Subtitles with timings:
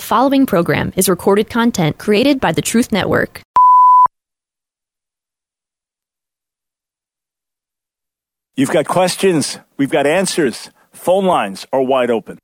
[0.00, 3.42] The following program is recorded content created by the Truth Network.
[8.56, 10.70] You've got questions, we've got answers.
[10.92, 12.38] Phone lines are wide open.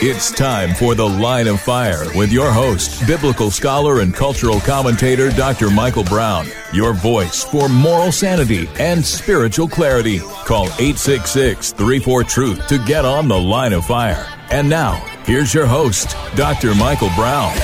[0.00, 5.30] It's time for The Line of Fire with your host, biblical scholar and cultural commentator
[5.30, 5.70] Dr.
[5.70, 6.46] Michael Brown.
[6.72, 10.20] Your voice for moral sanity and spiritual clarity.
[10.20, 14.24] Call 866 34 Truth to get on The Line of Fire.
[14.50, 16.74] And now, here's your host, Dr.
[16.74, 17.54] Michael Brown.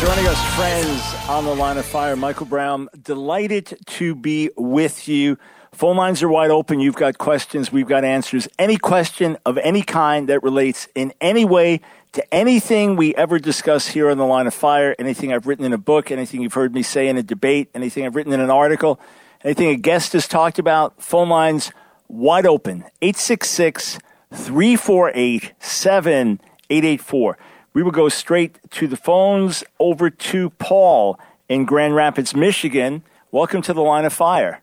[0.00, 2.16] Joining us, friends, on The Line of Fire.
[2.16, 5.36] Michael Brown, delighted to be with you.
[5.72, 6.80] Phone lines are wide open.
[6.80, 7.70] You've got questions.
[7.70, 8.48] We've got answers.
[8.58, 13.88] Any question of any kind that relates in any way to anything we ever discuss
[13.88, 16.72] here on the line of fire, anything I've written in a book, anything you've heard
[16.72, 18.98] me say in a debate, anything I've written in an article,
[19.42, 21.70] anything a guest has talked about, phone lines
[22.08, 22.84] wide open.
[23.02, 23.98] 866
[24.34, 27.38] 348 7884.
[27.72, 33.02] We will go straight to the phones over to Paul in Grand Rapids, Michigan.
[33.30, 34.62] Welcome to the line of fire.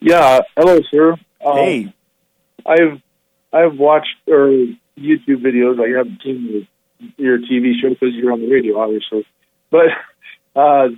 [0.00, 1.12] Yeah, hello, sir.
[1.44, 1.94] Um, Hey.
[2.66, 3.00] I've
[3.52, 4.48] I've watched or
[4.98, 5.80] YouTube videos.
[5.80, 6.66] I haven't seen
[7.16, 9.26] your, your TV show because you're on the radio, obviously.
[9.70, 9.86] But
[10.56, 10.88] uh,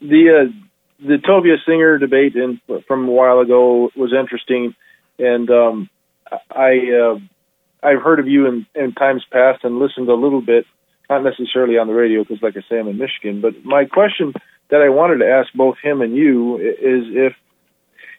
[0.00, 4.74] the uh, the Tovia Singer debate in, from a while ago was interesting,
[5.18, 5.90] and um,
[6.50, 7.18] I uh,
[7.82, 10.66] I've heard of you in, in times past and listened a little bit,
[11.10, 13.40] not necessarily on the radio because, like I say, I'm in Michigan.
[13.40, 14.32] But my question
[14.70, 17.34] that I wanted to ask both him and you is if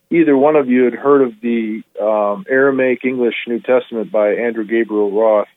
[0.09, 4.65] either one of you had heard of the um, Aramaic English New Testament by Andrew
[4.65, 5.47] Gabriel Roth,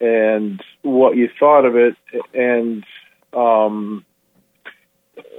[0.00, 1.96] and what you thought of it,
[2.32, 2.84] and
[3.32, 4.04] um,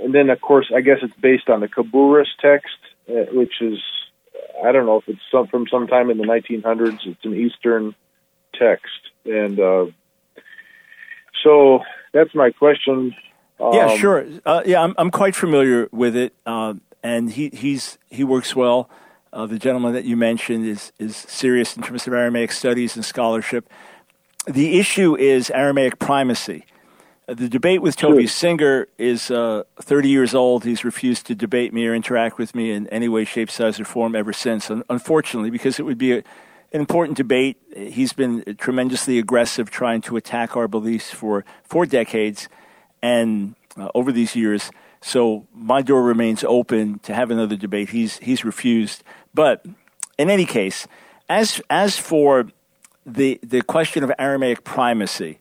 [0.01, 2.77] and then of course I guess it's based on the Khabouris text,
[3.09, 3.79] uh, which is
[4.63, 6.99] I don't know if it's some, from sometime in the 1900s.
[7.05, 7.95] It's an Eastern
[8.53, 9.85] text, and uh,
[11.43, 11.79] so
[12.13, 13.15] that's my question.
[13.59, 14.25] Yeah, Um, sure.
[14.45, 18.89] Uh, yeah, I'm, I'm quite familiar with it, um, and he he's he works well.
[19.31, 23.03] Uh, the gentleman that you mentioned is is serious in terms of Aramaic studies and
[23.03, 23.69] scholarship.
[24.45, 26.65] The issue is Aramaic primacy.
[27.29, 30.63] Uh, The debate with Tovia Singer is uh, 30 years old.
[30.63, 33.85] He's refused to debate me or interact with me in any way, shape, size, or
[33.85, 34.69] form ever since.
[34.69, 36.17] Unfortunately, because it would be a,
[36.73, 37.57] an important debate.
[37.75, 42.49] He's been tremendously aggressive trying to attack our beliefs for four decades
[43.01, 44.71] and uh, over these years.
[45.01, 47.89] So my door remains open to have another debate.
[47.89, 49.03] He's he's refused.
[49.33, 49.65] But
[50.17, 50.87] in any case,
[51.29, 52.49] as as for
[53.05, 55.39] the the question of Aramaic primacy,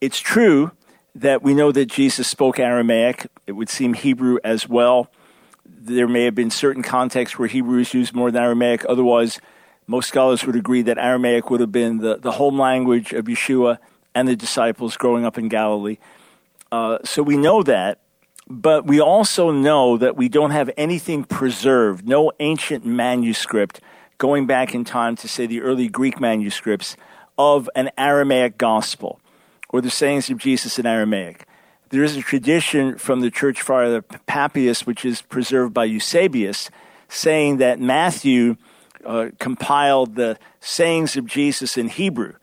[0.00, 0.72] it's true
[1.14, 3.26] that we know that Jesus spoke Aramaic.
[3.46, 5.10] It would seem Hebrew as well.
[5.64, 8.84] There may have been certain contexts where Hebrew is used more than Aramaic.
[8.88, 9.40] Otherwise,
[9.86, 13.78] most scholars would agree that Aramaic would have been the, the home language of Yeshua
[14.14, 15.98] and the disciples growing up in Galilee.
[16.70, 18.00] Uh, so we know that,
[18.46, 23.80] but we also know that we don't have anything preserved, no ancient manuscript
[24.18, 26.96] going back in time to say the early Greek manuscripts
[27.38, 29.20] of an Aramaic gospel
[29.68, 31.46] or the sayings of Jesus in Aramaic.
[31.90, 36.70] There is a tradition from the church father Papias, which is preserved by Eusebius,
[37.08, 38.56] saying that Matthew
[39.04, 42.34] uh, compiled the sayings of Jesus in Hebrew.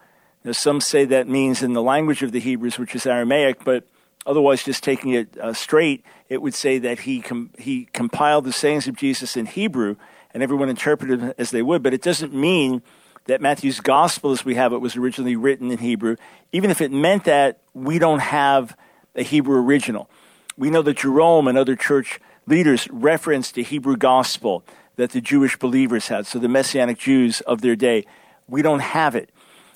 [0.44, 3.88] Now, some say that means in the language of the Hebrews, which is Aramaic, but
[4.26, 8.54] otherwise, just taking it uh, straight, it would say that he com- he compiled the
[8.54, 9.96] sayings of Jesus in Hebrew,
[10.34, 11.84] and everyone interpreted them as they would.
[11.84, 12.82] But it doesn't mean
[13.26, 16.16] that Matthew's gospel, as we have it, was originally written in Hebrew.
[16.52, 18.78] Even if it meant that, we don't have
[19.16, 20.10] a Hebrew original.
[20.58, 24.64] We know that Jerome and other church leaders referenced the Hebrew gospel
[24.96, 28.06] that the Jewish believers had, so the Messianic Jews of their day.
[28.48, 29.30] We don't have it.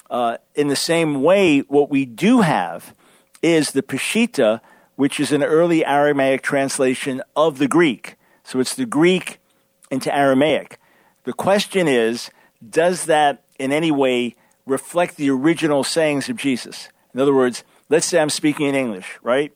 [0.10, 2.96] Uh, in the same way, what we do have
[3.42, 4.62] is the Peshitta,
[4.96, 8.16] which is an early Aramaic translation of the Greek.
[8.44, 9.40] So it's the Greek
[9.92, 10.80] into Aramaic.
[11.24, 12.30] The question is,
[12.68, 16.90] does that in any way reflect the original sayings of Jesus?
[17.14, 19.52] In other words, let's say I'm speaking in English, right?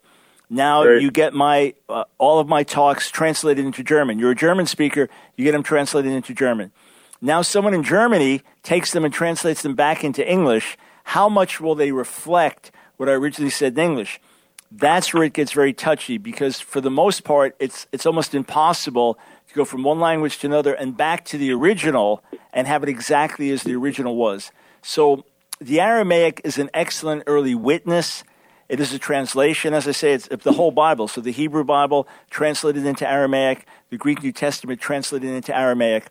[0.49, 1.01] Now Right.
[1.01, 4.19] you get my uh, all of my talks translated into German.
[4.19, 6.71] You're a German speaker, you get them translated into German.
[7.21, 10.77] Now someone in Germany takes them and translates them back into English.
[11.05, 14.19] How much will they reflect what I originally said in English?
[14.71, 19.17] That's where it gets very touchy because for the most part it's it's almost impossible
[19.53, 23.51] go from one language to another and back to the original and have it exactly
[23.51, 24.51] as the original was.
[24.81, 25.25] So
[25.59, 28.23] the Aramaic is an excellent early witness.
[28.69, 31.07] It is a translation, as I say, it's the whole Bible.
[31.07, 36.07] So the Hebrew Bible translated into Aramaic, the Greek New Testament translated into Aramaic.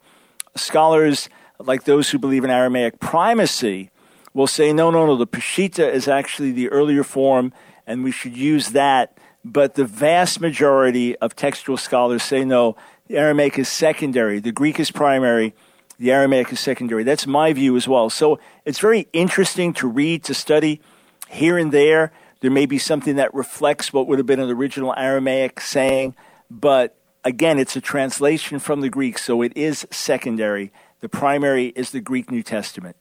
[0.54, 1.28] Scholars,
[1.58, 3.90] like those who believe in Aramaic primacy,
[4.34, 7.52] will say, no, no, no, the Peshitta is actually the earlier form,
[7.86, 9.18] and we should use that.
[9.44, 12.76] But the vast majority of textual scholars say, no,
[13.08, 15.54] the Aramaic is secondary, the Greek is primary,
[15.98, 17.04] the Aramaic is secondary.
[17.04, 18.10] That's my view as well.
[18.10, 20.80] So it's very interesting to read, to study
[21.28, 22.12] here and there.
[22.40, 26.16] There may be something that reflects what would have been an original Aramaic saying,
[26.50, 30.72] but again, it's a translation from the Greek, so it is secondary.
[31.00, 32.96] The primary is the Greek New Testament.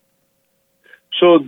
[1.19, 1.39] So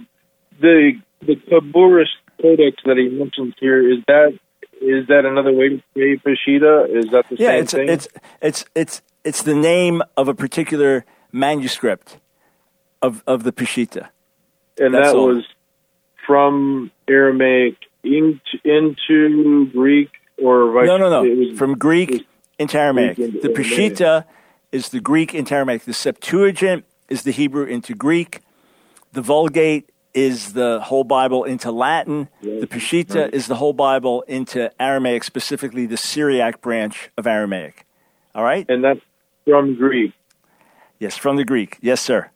[0.59, 2.07] the the Khabouris
[2.41, 4.37] Codex that he mentions here is that
[4.83, 6.89] is that another way to say Peshitta?
[6.95, 7.89] Is that the yeah, same it's, thing?
[7.89, 8.07] it's
[8.41, 12.17] it's it's it's the name of a particular manuscript
[13.01, 14.09] of of the Peshitta.
[14.79, 15.27] and that's that all.
[15.27, 15.45] was
[16.25, 20.09] from Aramaic into, into Greek
[20.41, 21.23] or vice No, no, no.
[21.23, 22.25] was- From Greek
[22.59, 23.15] into Aramaic.
[23.17, 23.49] Greek into The.
[23.53, 24.25] Peshitta
[24.71, 25.83] is the Greek into Aramaic.
[25.83, 28.39] The Septuagint is the Hebrew into Greek.
[29.11, 32.29] The Vulgate is the whole Bible into Latin.
[32.41, 37.85] The Peshitta is the whole Bible into Aramaic, specifically the Syriac branch of Aramaic.
[38.35, 38.65] All right?
[38.69, 38.99] and that's
[39.45, 40.11] from Greek.
[40.99, 41.77] Yes, from the Greek.
[41.81, 42.29] Yes, sir.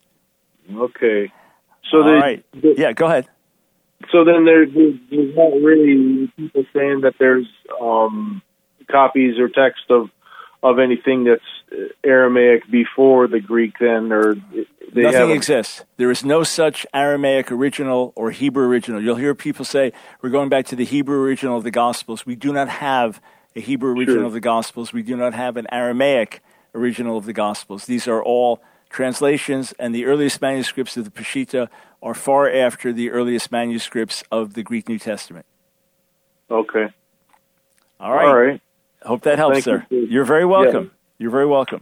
[0.76, 1.32] Okay.
[1.90, 2.46] So All the, right.
[2.54, 3.28] the- Yeah, go ahead.
[4.12, 7.48] so then there's there's not really people saying that there's
[7.82, 8.42] um,
[8.92, 10.10] copies or text of
[10.70, 11.42] of anything that's
[11.72, 14.36] uh, Aramaic before the Greek then or
[14.94, 15.84] they Nothing exists.
[15.98, 19.02] There is no such Aramaic original or Hebrew original.
[19.02, 19.92] You'll hear people say,
[20.22, 22.26] we're going back to the Hebrew original of the Gospels.
[22.26, 23.22] We do not have
[23.56, 24.26] a Hebrew original Sure.
[24.26, 24.94] of the Gospels.
[24.94, 26.42] We do not have an Aramaic
[26.74, 27.86] original of the Gospels.
[27.86, 31.68] These are all translations, and the earliest manuscripts of the Peshitta
[32.02, 35.46] are far after the earliest manuscripts of the Greek New Testament.
[36.50, 36.88] Okay.
[38.00, 38.26] All right.
[38.26, 38.62] All right.
[39.04, 39.86] Hope that helps, Thank sir.
[39.90, 40.06] you.
[40.08, 40.92] You're very welcome.
[41.18, 41.82] You're very welcome.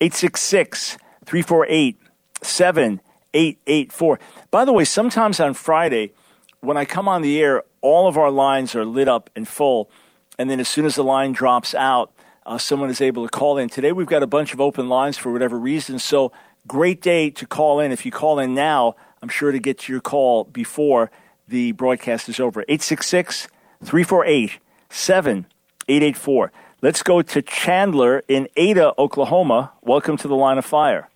[0.00, 1.96] 866 348
[2.42, 4.18] 7884.
[4.50, 6.12] By the way, sometimes on Friday,
[6.60, 9.90] when I come on the air, all of our lines are lit up and full.
[10.38, 12.12] And then as soon as the line drops out,
[12.46, 13.68] uh, someone is able to call in.
[13.68, 15.98] Today, we've got a bunch of open lines for whatever reason.
[15.98, 16.32] So,
[16.66, 17.92] great day to call in.
[17.92, 21.10] If you call in now, I'm sure to get to your call before
[21.48, 22.62] the broadcast is over.
[22.62, 23.48] 866
[23.82, 24.58] 348
[24.90, 25.53] 7884.
[25.88, 29.72] Let's go to Chandler in Ada, Oklahoma.
[29.82, 31.08] Welcome to the line of fire.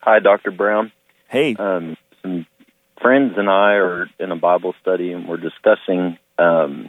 [0.00, 0.50] Hi, Dr.
[0.50, 0.92] Brown.
[1.28, 2.46] Hey, Um, some
[3.00, 6.88] friends and I are in a Bible study and we're discussing um,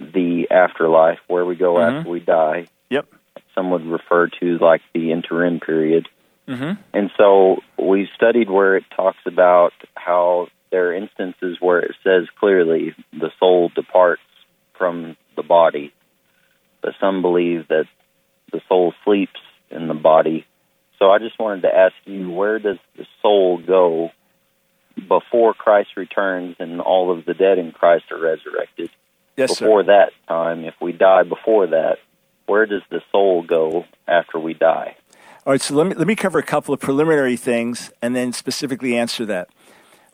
[0.00, 1.98] the afterlife, where we go Mhm.
[1.98, 2.66] after we die.
[2.90, 3.06] Yep.
[3.54, 6.08] Some would refer to like the interim period.
[6.48, 6.78] Mhm.
[6.92, 12.28] And so we studied where it talks about how there are instances where it says
[12.40, 14.22] clearly the soul departs
[14.74, 15.92] from the body,
[16.82, 17.84] but some believe that
[18.52, 19.40] the soul sleeps
[19.70, 20.46] in the body.
[20.98, 24.10] So I just wanted to ask you, where does the soul go
[25.08, 28.90] before Christ returns and all of the dead in Christ are resurrected?
[29.36, 29.64] yes, sir.
[29.64, 31.98] before that time, if we die before that,
[32.46, 34.96] where does the soul go after we die?
[35.44, 38.32] All right, so let me let me cover a couple of preliminary things and then
[38.32, 39.48] specifically answer that.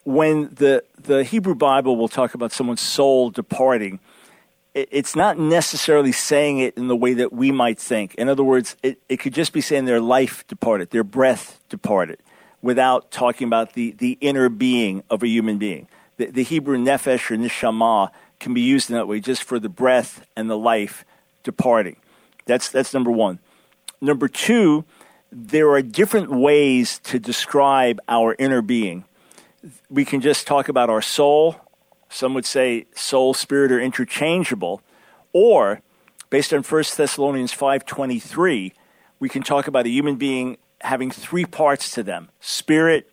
[0.05, 4.01] When the the Hebrew Bible will talk about someone's soul departing,
[4.75, 8.15] it's not necessarily saying it in the way that we might think.
[8.15, 12.19] In other words, it, it could just be saying their life departed, their breath departed,
[12.63, 15.89] without talking about the, the inner being of a human being.
[16.17, 19.69] The, the Hebrew nefesh or neshama can be used in that way, just for the
[19.69, 21.05] breath and the life
[21.43, 21.97] departing.
[22.47, 23.39] That's that's number one.
[24.01, 24.85] Number two,
[25.31, 29.05] there are different ways to describe our inner being.
[29.89, 31.57] We can just talk about our soul.
[32.13, 34.83] Some would say soul, spirit are interchangeable.
[35.33, 35.81] Or,
[36.29, 38.73] based on 1 Thessalonians 5.23,
[39.19, 42.29] we can talk about a human being having three parts to them.
[42.39, 43.11] Spirit,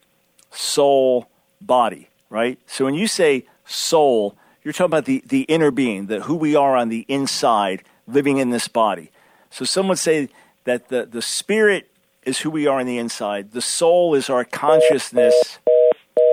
[0.52, 1.30] soul,
[1.62, 2.60] body, right?
[2.68, 6.56] So when you say soul, you're talking about the, the inner being, the who we
[6.56, 9.12] are on the inside, living in this body.
[9.50, 10.28] So some would say
[10.66, 11.90] that the, the spirit
[12.24, 13.54] is who we are on the inside.
[13.54, 15.60] The soul is our consciousness.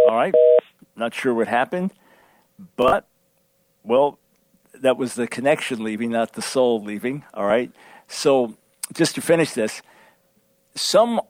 [0.08, 0.34] All right.
[0.96, 1.92] Not sure what happened,
[2.76, 3.06] but
[3.82, 4.18] well,
[4.74, 7.24] that was the connection leaving, not the soul leaving.
[7.34, 7.70] All right.
[8.08, 8.56] So
[8.92, 9.82] just to finish this,
[10.74, 11.20] some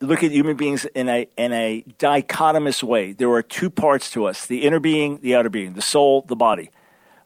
[0.00, 3.12] look at human beings in a in a dichotomous way.
[3.12, 6.36] There are two parts to us: the inner being, the outer being, the soul, the
[6.36, 6.70] body.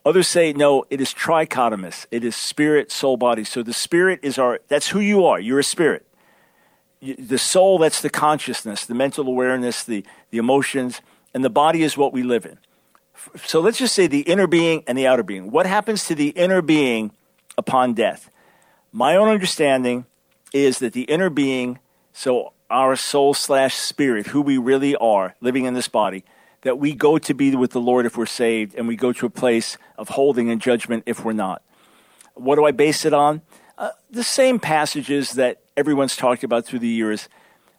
[0.06, 2.06] Others say no, it is trichotomous.
[2.11, 3.42] It is spirit, soul, body.
[3.42, 5.40] So the spirit is our that's who you are.
[5.40, 6.06] You're a spirit.
[7.00, 11.02] The soul, that's the consciousness, the mental awareness, the, the emotions,
[11.34, 12.58] and the body is what we live in.
[13.44, 15.50] So let's just say the inner being and the outer being.
[15.50, 17.12] What happens to the inner being
[17.56, 18.30] upon death?
[18.92, 20.06] My own understanding
[20.52, 21.78] is that the inner being,
[22.12, 26.25] so our soul slash spirit, who we really are living in this body,
[26.62, 29.26] that we go to be with the Lord if we're saved, and we go to
[29.26, 31.62] a place of holding and judgment if we're not.
[32.35, 33.42] What do I base it on?
[33.76, 37.28] Uh, the same passages that everyone's talked about through the years.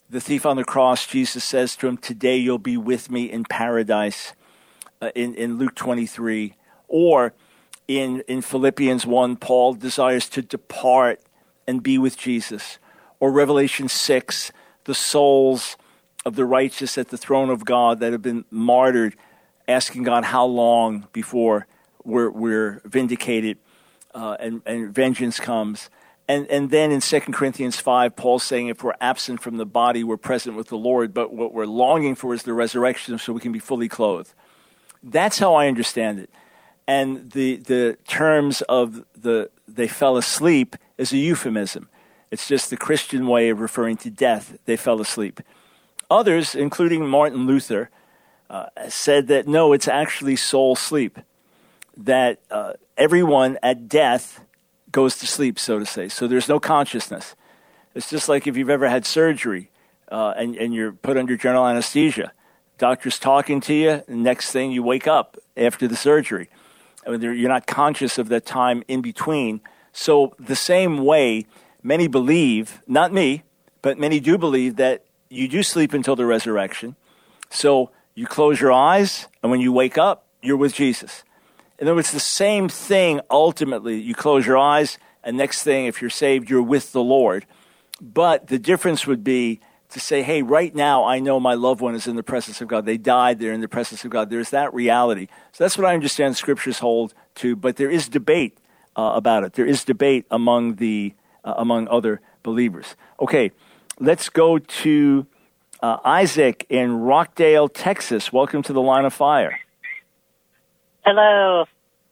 [0.10, 3.44] The thief on the cross, Jesus says to him, Today you'll be with me in
[3.44, 4.34] paradise,
[5.02, 6.56] uh, in, in Luke 23.
[6.88, 7.34] Or
[7.88, 11.22] in, in Philippians 1, Paul desires to depart
[11.68, 12.80] and be with Jesus.
[13.20, 14.52] Or Revelation 6,
[14.86, 15.78] the souls
[16.25, 19.16] of the righteous at the throne of God that have been martyred,
[19.68, 21.68] asking God how long before
[22.04, 23.58] we're, we're vindicated
[24.14, 25.90] uh, and, and vengeance comes.
[26.28, 30.04] And, and then in 2 Corinthians 5, Paul's saying if we're absent from the body,
[30.04, 33.42] we're present with the Lord, but what we're longing for is the resurrection so we
[33.42, 34.34] can be fully clothed.
[35.05, 36.29] That's how I understand it.
[36.88, 41.89] And the, the terms of the they fell asleep is a euphemism.
[42.31, 44.57] It's just the Christian way of referring to death.
[44.65, 45.41] They fell asleep.
[46.09, 47.89] Others, including Martin Luther,
[48.50, 51.19] uh, said that no, it's actually soul sleep.
[51.97, 54.41] That uh, everyone at death
[54.91, 56.09] goes to sleep, so to say.
[56.09, 57.35] So there's no consciousness.
[57.93, 59.69] It's just like if you've ever had surgery
[60.09, 62.33] uh, and, and you're put under general anesthesia.
[62.77, 66.50] Doctor's talking to you, next thing you wake up after the surgery.
[67.05, 69.62] I mean, you're not conscious of that time in between.
[69.94, 71.46] So, the same way,
[71.82, 73.44] many believe, not me,
[73.82, 76.96] but many do believe that you do sleep until the resurrection.
[77.50, 81.24] So, you close your eyes, and when you wake up, you're with Jesus.
[81.79, 84.00] In other words, the same thing ultimately.
[84.00, 87.46] You close your eyes, and next thing, if you're saved, you're with the Lord.
[88.01, 89.60] But the difference would be
[89.96, 92.68] to say, hey, right now I know my loved one is in the presence of
[92.68, 92.86] God.
[92.86, 94.30] They died, they're in the presence of God.
[94.30, 95.28] There's that reality.
[95.54, 98.58] So that's what I understand scriptures hold to, but there is debate
[98.98, 99.54] uh, about it.
[99.54, 101.14] There is debate among, the,
[101.46, 102.98] uh, among other believers.
[103.22, 103.52] Okay,
[103.98, 105.25] let's go to
[105.82, 108.34] uh, Isaac in Rockdale, Texas.
[108.34, 109.58] Welcome to the line of fire.
[111.06, 111.64] Hello.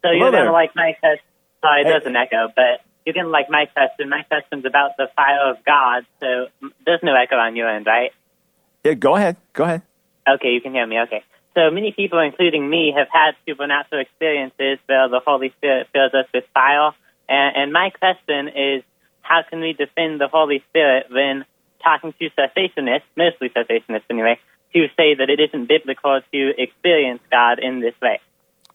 [0.01, 0.41] So Hello you're there.
[0.45, 1.21] gonna like my test.
[1.61, 1.93] Sorry, it Hey.
[1.99, 4.09] doesn't echo, but you're gonna like my question.
[4.09, 6.05] My question's about the fire of God.
[6.19, 6.47] So
[6.85, 8.11] there's no echo on your end, right?
[8.83, 9.37] Yeah, go ahead.
[9.53, 9.81] Go ahead.
[10.27, 10.99] Okay, you can hear me.
[11.01, 11.23] Okay.
[11.55, 16.25] So many people, including me, have had supernatural experiences where the Holy Spirit fills us
[16.33, 16.91] with fire.
[17.29, 18.83] And, and my question is,
[19.21, 21.45] how can we defend the Holy Spirit when
[21.83, 24.39] talking to cessationists, mostly cessationists anyway,
[24.73, 28.19] who say that it isn't biblical to experience God in this way?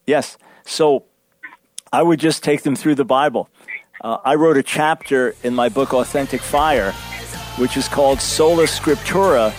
[0.07, 0.39] Yes.
[0.65, 1.05] So
[1.93, 3.49] I would just take them through the Bible.
[4.01, 6.93] Uh, I wrote a chapter in my book, Authentic Fire,
[7.59, 9.53] which is called Sola Scriptura,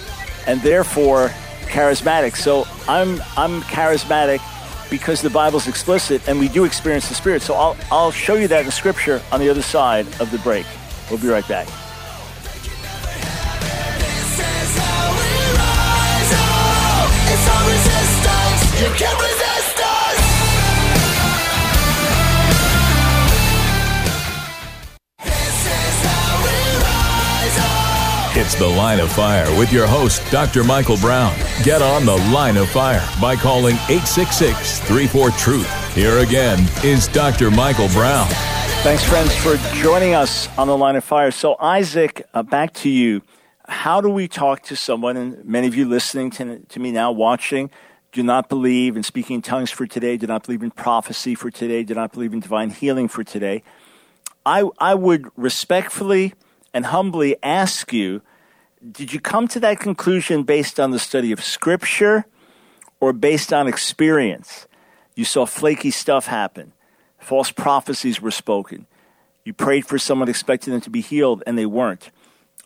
[0.48, 1.28] and therefore
[1.66, 2.36] charismatic.
[2.36, 4.40] So I'm, I'm charismatic
[4.90, 7.42] because the Bible's explicit and we do experience the Spirit.
[7.42, 10.66] So I'll, I'll show you that in Scripture on the other side of the break.
[11.10, 11.68] We'll be right back.
[28.50, 30.64] It's The Line of Fire with your host, Dr.
[30.64, 31.38] Michael Brown.
[31.62, 35.94] Get on The Line of Fire by calling 866 34 Truth.
[35.94, 37.52] Here again is Dr.
[37.52, 38.26] Michael Brown.
[38.82, 41.30] Thanks, friends, for joining us on the line of fire.
[41.30, 43.22] So, Isaac, uh, back to you.
[43.68, 47.12] How do we talk to someone, and many of you listening to, to me now,
[47.12, 47.70] watching,
[48.12, 51.52] do not believe in speaking in tongues for today, do not believe in prophecy for
[51.52, 53.62] today, do not believe in divine healing for today?
[54.44, 56.34] I, I would respectfully
[56.74, 58.24] and humbly ask you
[58.92, 62.26] did you come to that conclusion based on the study of Scripture
[63.00, 64.68] or based on experience?
[65.16, 66.72] You saw flaky stuff happen.
[67.18, 68.88] False prophecies were spoken.
[69.44, 72.12] You prayed for someone expecting them to be healed and they weren't.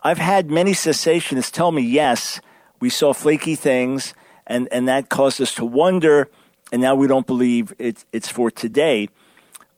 [0.03, 2.39] I've had many cessationists tell me, yes,
[2.79, 4.13] we saw flaky things
[4.46, 6.29] and, and that caused us to wonder,
[6.72, 9.08] and now we don't believe it's, it's for today.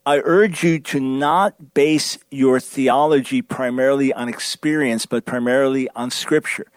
[0.05, 6.67] I urge you to not base your theology primarily on experience, but primarily on Scripture.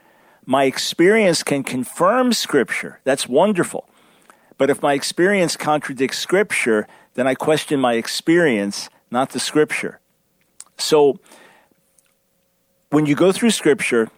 [0.47, 3.01] My experience can confirm Scripture.
[3.05, 3.87] That's wonderful.
[4.57, 10.01] But if my experience contradicts Scripture, then I question my experience, not the Scripture.
[10.79, 11.21] So
[12.89, 14.09] when you go through Scripture,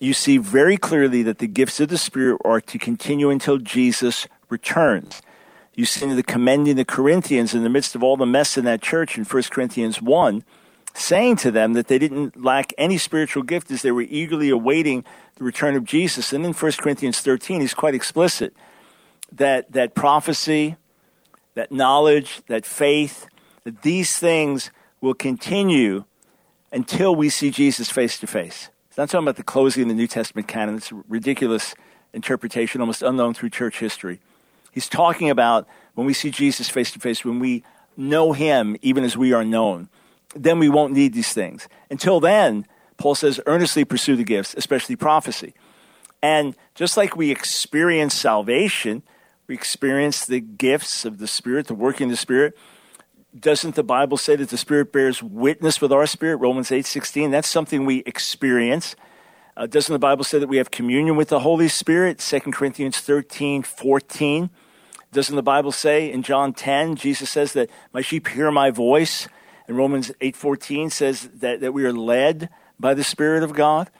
[0.00, 4.26] you see very clearly that the gifts of the Spirit are to continue until Jesus
[4.48, 5.20] returns.
[5.74, 8.80] You see the commending the Corinthians in the midst of all the mess in that
[8.80, 10.44] church in 1 Corinthians 1,
[10.94, 15.04] saying to them that they didn't lack any spiritual gift as they were eagerly awaiting
[15.34, 16.32] the return of Jesus.
[16.32, 18.54] And in 1 Corinthians 13, he's quite explicit
[19.32, 20.76] that, that prophecy,
[21.54, 23.26] that knowledge, that faith,
[23.64, 26.04] that these things will continue
[26.70, 28.70] until we see Jesus face to face.
[28.88, 30.76] It's not talking about the closing of the New Testament canon.
[30.76, 31.74] It's a ridiculous
[32.12, 34.20] interpretation, almost unknown through church history.
[34.74, 37.62] He's talking about when we see Jesus face to face, when we
[37.96, 39.88] know him even as we are known,
[40.34, 41.68] then we won't need these things.
[41.90, 42.66] Until then,
[42.96, 45.54] Paul says, earnestly pursue the gifts, especially prophecy.
[46.22, 49.04] And just like we experience salvation,
[49.46, 52.58] we experience the gifts of the Spirit, the working of the Spirit.
[53.38, 56.36] Doesn't the Bible say that the Spirit bears witness with our spirit?
[56.38, 57.30] Romans eight sixteen.
[57.30, 58.96] That's something we experience.
[59.56, 62.18] Uh, doesn't the Bible say that we have communion with the Holy Spirit?
[62.18, 64.50] 2 Corinthians 13, 14.
[65.14, 69.28] Doesn't the Bible say in John 10, Jesus says that my sheep hear my voice?
[69.68, 73.90] And Romans 8, 14 says that, that we are led by the Spirit of God.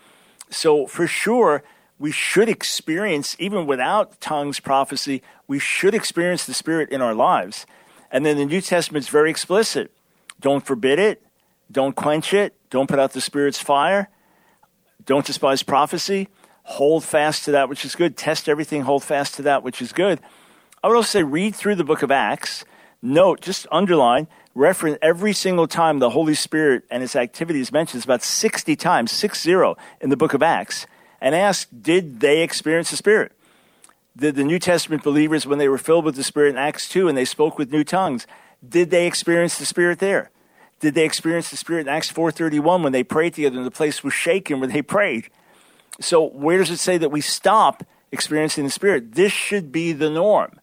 [0.50, 1.62] So for sure,
[2.00, 7.64] we should experience, even without tongues prophecy, we should experience the Spirit in our lives.
[8.10, 9.92] And then the New Testament is very explicit.
[10.40, 11.24] Don't forbid it.
[11.70, 12.56] Don't quench it.
[12.70, 14.10] Don't put out the Spirit's fire.
[15.06, 16.28] Don't despise prophecy.
[16.64, 18.16] Hold fast to that which is good.
[18.16, 18.82] Test everything.
[18.82, 20.18] Hold fast to that which is good.
[20.84, 22.66] I would also say read through the book of Acts.
[23.00, 28.00] Note, just underline, reference every single time the Holy Spirit and its activity is mentioned.
[28.00, 30.86] It's about 60 times, 6 0 in the book of Acts.
[31.22, 33.32] And ask, did they experience the Spirit?
[34.14, 37.08] Did the New Testament believers, when they were filled with the Spirit in Acts 2
[37.08, 38.26] and they spoke with new tongues,
[38.68, 40.30] did they experience the Spirit there?
[40.80, 44.04] Did they experience the Spirit in Acts 4.31 when they prayed together and the place
[44.04, 45.30] was shaken when they prayed?
[45.98, 49.14] So where does it say that we stop experiencing the Spirit?
[49.14, 50.60] This should be the norm.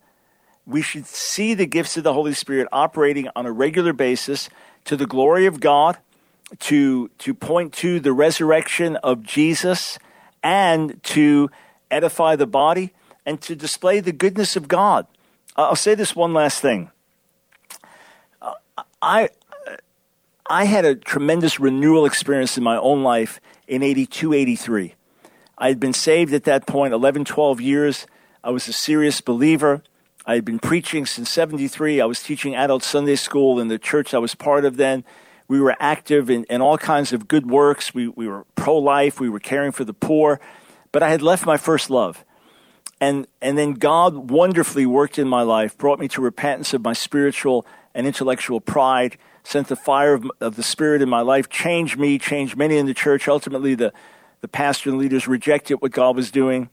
[0.65, 4.49] We should see the gifts of the Holy Spirit operating on a regular basis
[4.85, 5.97] to the glory of God,
[6.59, 9.97] to, to point to the resurrection of Jesus,
[10.43, 11.49] and to
[11.89, 12.93] edify the body,
[13.25, 15.07] and to display the goodness of God.
[15.55, 16.91] I'll say this one last thing.
[18.41, 18.53] Uh,
[19.01, 19.29] I,
[20.49, 24.95] I had a tremendous renewal experience in my own life in 82, 83.
[25.57, 28.07] I had been saved at that point 11, 12 years.
[28.43, 29.83] I was a serious believer.
[30.25, 31.99] I had been preaching since 73.
[31.99, 35.03] I was teaching adult Sunday school in the church I was part of then.
[35.48, 37.93] We were active in, in all kinds of good works.
[37.93, 39.19] We, we were pro life.
[39.19, 40.39] We were caring for the poor.
[40.91, 42.24] But I had left my first love.
[43.00, 46.93] And, and then God wonderfully worked in my life, brought me to repentance of my
[46.93, 47.65] spiritual
[47.96, 52.19] and intellectual pride, sent the fire of, of the Spirit in my life, changed me,
[52.19, 53.27] changed many in the church.
[53.27, 53.91] Ultimately, the,
[54.41, 56.69] the pastor and leaders rejected what God was doing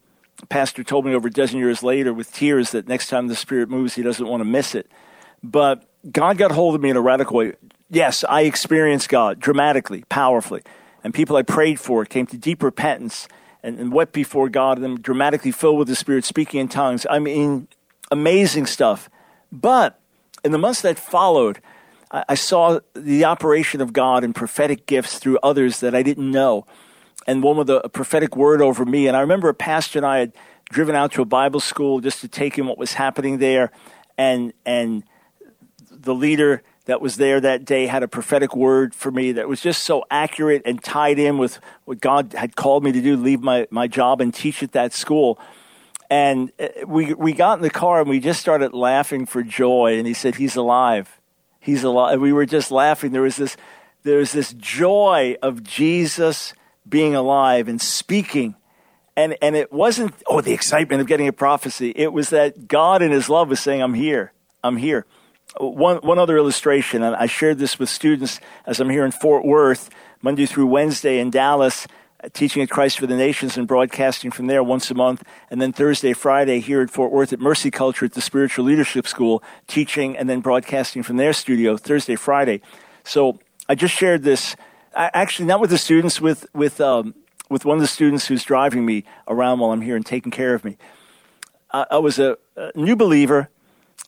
[0.46, 3.68] pastor told me over a dozen years later with tears that next time the Spirit
[3.68, 4.90] moves, he doesn't want to miss it.
[5.42, 7.54] But God got hold of me in a radical way.
[7.90, 10.62] Yes, I experienced God dramatically, powerfully.
[11.02, 13.28] And people I prayed for came to deep repentance
[13.62, 17.06] and, and wept before God and dramatically filled with the Spirit, speaking in tongues.
[17.08, 17.68] I mean,
[18.10, 19.08] amazing stuff.
[19.50, 19.98] But
[20.44, 21.60] in the months that followed,
[22.10, 26.30] I, I saw the operation of God and prophetic gifts through others that I didn't
[26.30, 26.66] know
[27.28, 29.06] and one with a, a prophetic word over me.
[29.06, 30.32] And I remember a pastor and I had
[30.70, 33.70] driven out to a Bible school just to take in what was happening there,
[34.16, 35.04] and and
[35.90, 39.60] the leader that was there that day had a prophetic word for me that was
[39.60, 43.42] just so accurate and tied in with what God had called me to do, leave
[43.42, 45.38] my, my job and teach at that school.
[46.08, 49.98] And uh, we, we got in the car and we just started laughing for joy.
[49.98, 51.20] And he said, He's alive.
[51.60, 52.22] He's alive.
[52.22, 53.12] We were just laughing.
[53.12, 53.58] There was this,
[54.04, 56.54] there was this joy of Jesus
[56.88, 58.54] being alive and speaking.
[59.16, 61.92] And, and it wasn't, oh, the excitement of getting a prophecy.
[61.96, 64.32] It was that God in his love was saying, I'm here.
[64.62, 65.06] I'm here.
[65.58, 69.44] One, one other illustration, and I shared this with students as I'm here in Fort
[69.44, 69.90] Worth,
[70.22, 71.86] Monday through Wednesday in Dallas,
[72.32, 75.24] teaching at Christ for the Nations and broadcasting from there once a month.
[75.50, 79.06] And then Thursday, Friday here at Fort Worth at Mercy Culture at the Spiritual Leadership
[79.06, 82.60] School, teaching and then broadcasting from their studio Thursday, Friday.
[83.04, 84.54] So I just shared this
[84.98, 87.14] actually not with the students, with with um,
[87.48, 90.54] with one of the students who's driving me around while I'm here and taking care
[90.54, 90.76] of me.
[91.70, 93.48] I, I was a, a, new believer,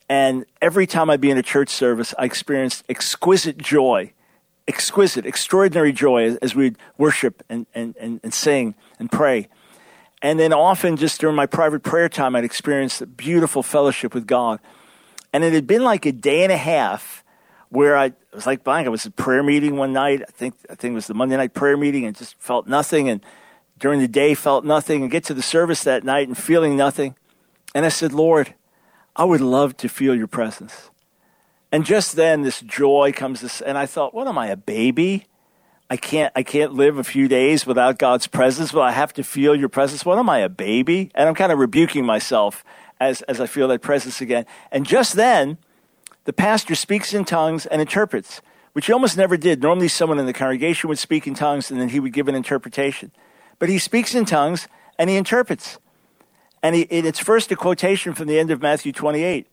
[0.09, 4.13] and every time I'd be in a church service, I experienced exquisite joy,
[4.67, 9.49] exquisite, extraordinary joy as, as we'd worship and, and, and, and sing and pray.
[10.23, 14.27] And then often, just during my private prayer time, I'd experience a beautiful fellowship with
[14.27, 14.61] God.
[15.33, 17.25] And it had been like a day and a half
[17.71, 18.87] where I was like blank.
[18.87, 20.23] I was at prayer meeting one night.
[20.23, 23.09] I think I think it was the Monday night prayer meeting, and just felt nothing.
[23.09, 23.25] And
[23.79, 25.03] during the day, felt nothing.
[25.03, 27.15] And get to the service that night and feeling nothing.
[27.75, 28.55] And I said, Lord,
[29.17, 30.91] I would love to feel your presence.
[31.73, 33.41] And just then, this joy comes.
[33.41, 35.27] This, and I thought, what am I, a baby?
[35.89, 38.73] I can't, I can't live a few days without God's presence.
[38.73, 40.05] But I have to feel your presence.
[40.05, 41.11] What am I, a baby?
[41.15, 42.65] And I'm kind of rebuking myself
[43.01, 44.47] as, as I feel that presence again.
[44.73, 45.59] And just then,
[46.31, 48.41] the pastor speaks in tongues and interprets,
[48.73, 49.61] which he almost never did.
[49.61, 52.37] Normally, someone in the congregation would speak in tongues and then he would give an
[52.37, 53.11] interpretation.
[53.59, 55.81] but he speaks in tongues and he interprets.
[56.63, 59.49] And he, it's first a quotation from the end of Matthew 28.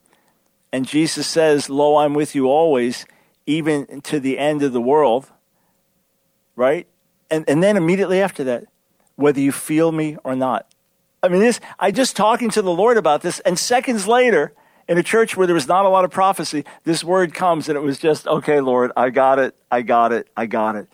[0.72, 3.08] And Jesus says, Lo, I'm with you always,
[3.48, 5.26] even to the end of the world.
[6.56, 6.86] Right?
[7.32, 8.66] And, and then immediately after that,
[9.16, 10.72] whether you feel me or not.
[11.24, 14.54] I mean, this, I just talking to the Lord about this, and seconds later,
[14.88, 17.78] in a church where there was not a lot of prophecy, this word comes, and
[17.78, 20.88] it was just, okay, Lord, I got it, I got it, I got it.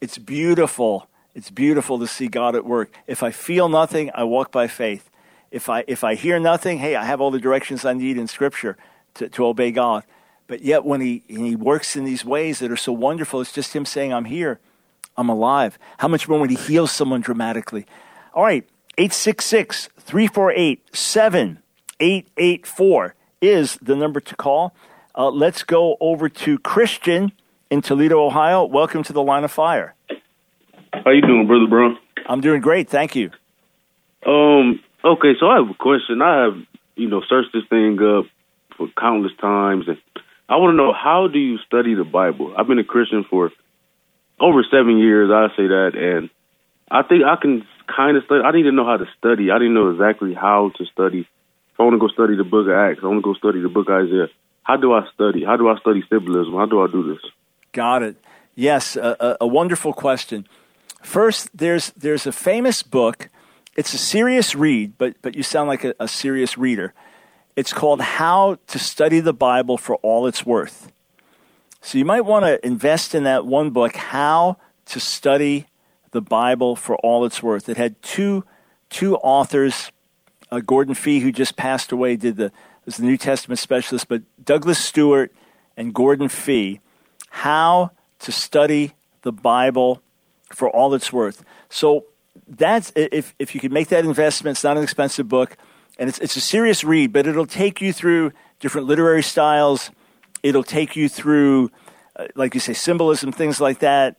[0.00, 1.08] It's beautiful.
[1.34, 2.92] It's beautiful to see God at work.
[3.06, 5.10] If I feel nothing, I walk by faith.
[5.50, 8.26] If I, if I hear nothing, hey, I have all the directions I need in
[8.26, 8.76] Scripture
[9.14, 10.04] to, to obey God.
[10.46, 13.74] But yet, when he, he works in these ways that are so wonderful, it's just
[13.74, 14.60] Him saying, I'm here,
[15.16, 15.78] I'm alive.
[15.98, 17.86] How much more when He heals someone dramatically?
[18.32, 20.96] All right, 866 348
[22.00, 24.74] 7884 is the number to call.
[25.14, 27.32] Uh, let's go over to Christian
[27.70, 28.64] in Toledo, Ohio.
[28.66, 29.94] Welcome to the Line of Fire.
[30.92, 31.98] How you doing, brother Brown?
[32.28, 33.30] I'm doing great, thank you.
[34.26, 34.80] Um.
[35.04, 36.20] Okay, so I have a question.
[36.20, 36.56] I have,
[36.96, 38.24] you know, searched this thing up
[38.76, 39.98] for countless times, and
[40.48, 42.52] I want to know how do you study the Bible?
[42.58, 43.52] I've been a Christian for
[44.40, 45.30] over seven years.
[45.30, 46.28] I say that, and
[46.90, 48.42] I think I can kind of study.
[48.42, 49.52] I need to know how to study.
[49.52, 51.28] I didn't know exactly how to study.
[51.76, 53.60] If I want to go study the Book of Acts, I want to go study
[53.60, 54.28] the Book of Isaiah.
[54.62, 55.44] How do I study?
[55.44, 56.54] How do I study symbolism?
[56.54, 57.22] How do I do this?
[57.72, 58.16] Got it.
[58.54, 60.48] Yes, a, a wonderful question.
[61.02, 63.28] First, there's there's a famous book.
[63.76, 66.94] It's a serious read, but but you sound like a, a serious reader.
[67.56, 70.90] It's called How to Study the Bible for All It's Worth.
[71.82, 75.66] So you might want to invest in that one book, How to Study
[76.12, 77.68] the Bible for All It's Worth.
[77.68, 78.44] It had two
[78.88, 79.92] two authors.
[80.50, 82.52] Uh, Gordon Fee, who just passed away, did the
[82.84, 85.32] was the New Testament specialist, but Douglas Stuart
[85.76, 86.80] and Gordon Fee
[87.28, 90.00] how to study the Bible
[90.52, 91.44] for all it's worth.
[91.68, 92.06] So
[92.48, 95.56] that's if if you can make that investment, it's not an expensive book,
[95.98, 99.90] and it's it's a serious read, but it'll take you through different literary styles.
[100.42, 101.70] It'll take you through,
[102.14, 104.16] uh, like you say, symbolism, things like that.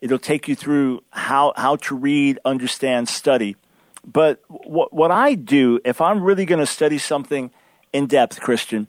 [0.00, 3.56] It'll take you through how how to read, understand, study.
[4.04, 7.50] But what what I do if I'm really going to study something
[7.92, 8.86] in depth, Christian,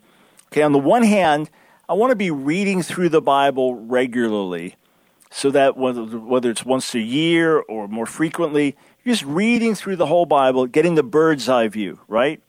[0.52, 1.50] okay, on the one hand,
[1.90, 4.76] I want to be reading through the Bible regularly
[5.32, 9.96] so that whether, whether it's once a year or more frequently, you're just reading through
[9.96, 12.42] the whole Bible, getting the bird's eye view, right?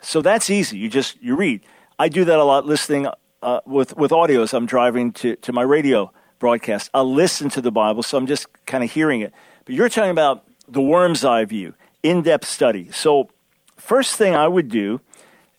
[0.00, 0.78] So that's easy.
[0.78, 1.60] You just you read.
[1.98, 3.06] I do that a lot listening
[3.42, 4.54] uh, with with audios.
[4.54, 6.90] I'm driving to, to my radio broadcast.
[6.94, 9.32] I'll listen to the Bible, so I'm just kind of hearing it.
[9.64, 12.90] But you're talking about the worm's eye view, in depth study.
[12.92, 13.30] So,
[13.76, 15.00] first thing I would do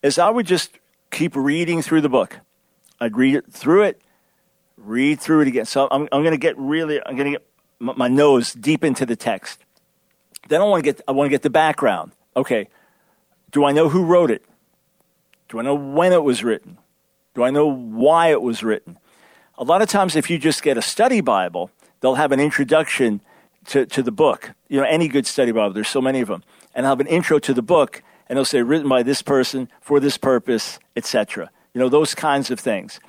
[0.01, 0.77] is I would just
[1.11, 2.39] keep reading through the book.
[2.99, 4.01] I'd read it through it,
[4.77, 5.65] read through it again.
[5.65, 7.47] So I'm, I'm going to get really, I'm going to get
[7.79, 9.59] my, my nose deep into the text.
[10.47, 12.13] Then I want to get, I want to get the background.
[12.35, 12.67] Okay,
[13.51, 14.43] do I know who wrote it?
[15.49, 16.77] Do I know when it was written?
[17.35, 18.97] Do I know why it was written?
[19.57, 23.21] A lot of times, if you just get a study Bible, they'll have an introduction
[23.67, 24.51] to, to the book.
[24.69, 26.43] You know, any good study Bible, there's so many of them.
[26.73, 29.69] And I'll have an intro to the book, and they'll say, written by this person,
[29.81, 32.99] for this purpose, etc you know, those kinds of things.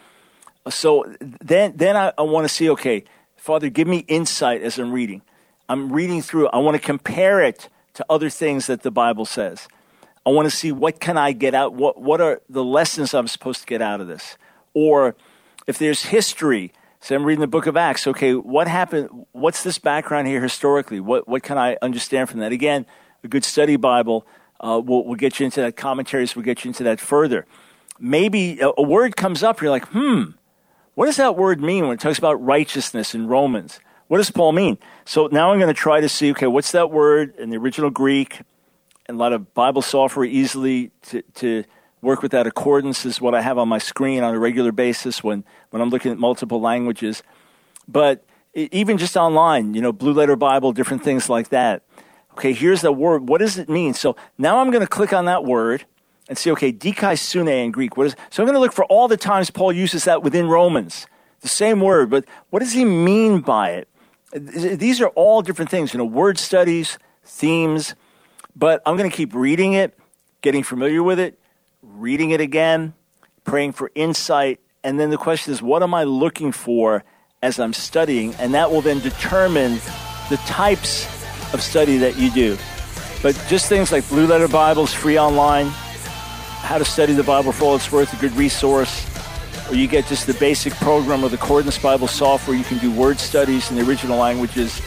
[0.68, 3.04] So then, then I, I want to see, okay,
[3.36, 5.22] Father, give me insight as I'm reading.
[5.68, 9.66] I'm reading through, I want to compare it to other things that the Bible says.
[10.24, 13.26] I want to see what can I get out, what, what are the lessons I'm
[13.26, 14.36] supposed to get out of this?
[14.74, 15.16] Or
[15.66, 19.78] if there's history, say I'm reading the book of Acts, okay, what happened, what's this
[19.78, 21.00] background here historically?
[21.00, 22.52] What, what can I understand from that?
[22.52, 22.86] Again,
[23.22, 24.26] a good study Bible
[24.60, 27.46] uh, will, will get you into that, commentaries will get you into that further
[28.02, 30.24] maybe a, a word comes up, you're like, hmm,
[30.94, 33.80] what does that word mean when it talks about righteousness in Romans?
[34.08, 34.76] What does Paul mean?
[35.06, 37.88] So now I'm going to try to see, okay, what's that word in the original
[37.88, 38.40] Greek?
[39.06, 41.64] And a lot of Bible software easily to, to
[42.02, 45.22] work with that accordance is what I have on my screen on a regular basis
[45.22, 47.22] when, when I'm looking at multiple languages.
[47.88, 51.84] But even just online, you know, Blue Letter Bible, different things like that.
[52.32, 53.28] Okay, here's the word.
[53.28, 53.94] What does it mean?
[53.94, 55.84] So now I'm going to click on that word
[56.28, 57.96] and see, okay, dikaiosune in Greek.
[57.96, 60.48] What is, so I'm going to look for all the times Paul uses that within
[60.48, 61.06] Romans,
[61.40, 63.88] the same word, but what does he mean by it?
[64.34, 67.94] These are all different things, you know, word studies, themes,
[68.56, 69.98] but I'm going to keep reading it,
[70.40, 71.38] getting familiar with it,
[71.82, 72.94] reading it again,
[73.44, 77.04] praying for insight, and then the question is, what am I looking for
[77.42, 78.34] as I'm studying?
[78.36, 79.74] And that will then determine
[80.30, 81.06] the types
[81.52, 82.56] of study that you do.
[83.22, 87.64] But just things like Blue Letter Bibles, free online, how to Study the Bible for
[87.64, 89.08] All It's Worth, a good resource.
[89.70, 92.56] Or you get just the basic program of the Accordance Bible software.
[92.56, 94.80] You can do word studies in the original languages.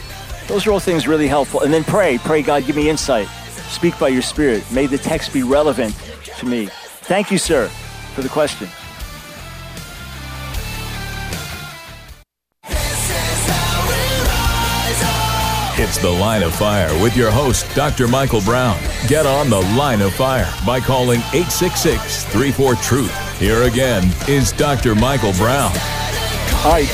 [0.48, 1.60] Those are all things really helpful.
[1.60, 3.28] And then pray, pray, God, give me insight.
[3.68, 4.64] Speak by your Spirit.
[4.70, 5.94] May the text be relevant
[6.38, 6.68] to me.
[7.06, 7.68] Thank you, sir,
[8.14, 8.68] for the question.
[15.78, 18.08] It's The Line of Fire with your host, Dr.
[18.08, 18.80] Michael Brown.
[19.06, 23.38] Get on The Line of Fire by calling 866 34 Truth.
[23.38, 24.96] Here again is Dr.
[24.96, 25.70] Michael Brown.
[26.64, 26.88] All right,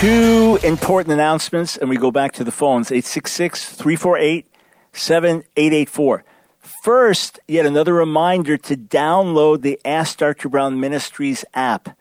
[0.00, 4.46] two important announcements, and we go back to the phones 866 348
[4.92, 6.24] 7884.
[6.82, 10.48] First, yet another reminder to download the Ask Dr.
[10.48, 11.96] Brown Ministries app.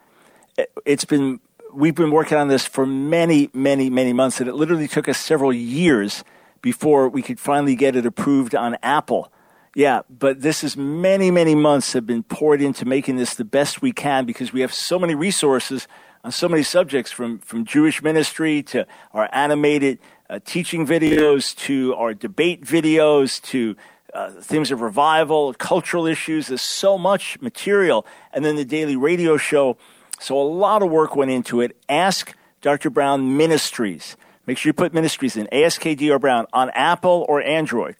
[0.88, 1.39] It's been
[1.72, 5.20] we've been working on this for many, many, many months, and it literally took us
[5.20, 6.24] several years
[6.63, 9.32] before we could finally get it approved on Apple.
[9.76, 13.84] Yeah, but this is many, many months have been poured into making this the best
[13.84, 15.88] we can because we have so many resources
[16.24, 21.94] on so many subjects from, from Jewish ministry to our animated uh, teaching videos to
[21.94, 23.76] our debate videos to
[24.13, 26.47] uh, themes of revival, cultural issues.
[26.47, 28.06] There's so much material.
[28.34, 29.78] And then the daily radio show
[30.21, 31.76] so a lot of work went into it.
[31.89, 32.91] Ask Dr.
[32.91, 34.15] Brown Ministries.
[34.45, 37.95] Make sure you put ministries in ASKDR Brown on Apple or Android.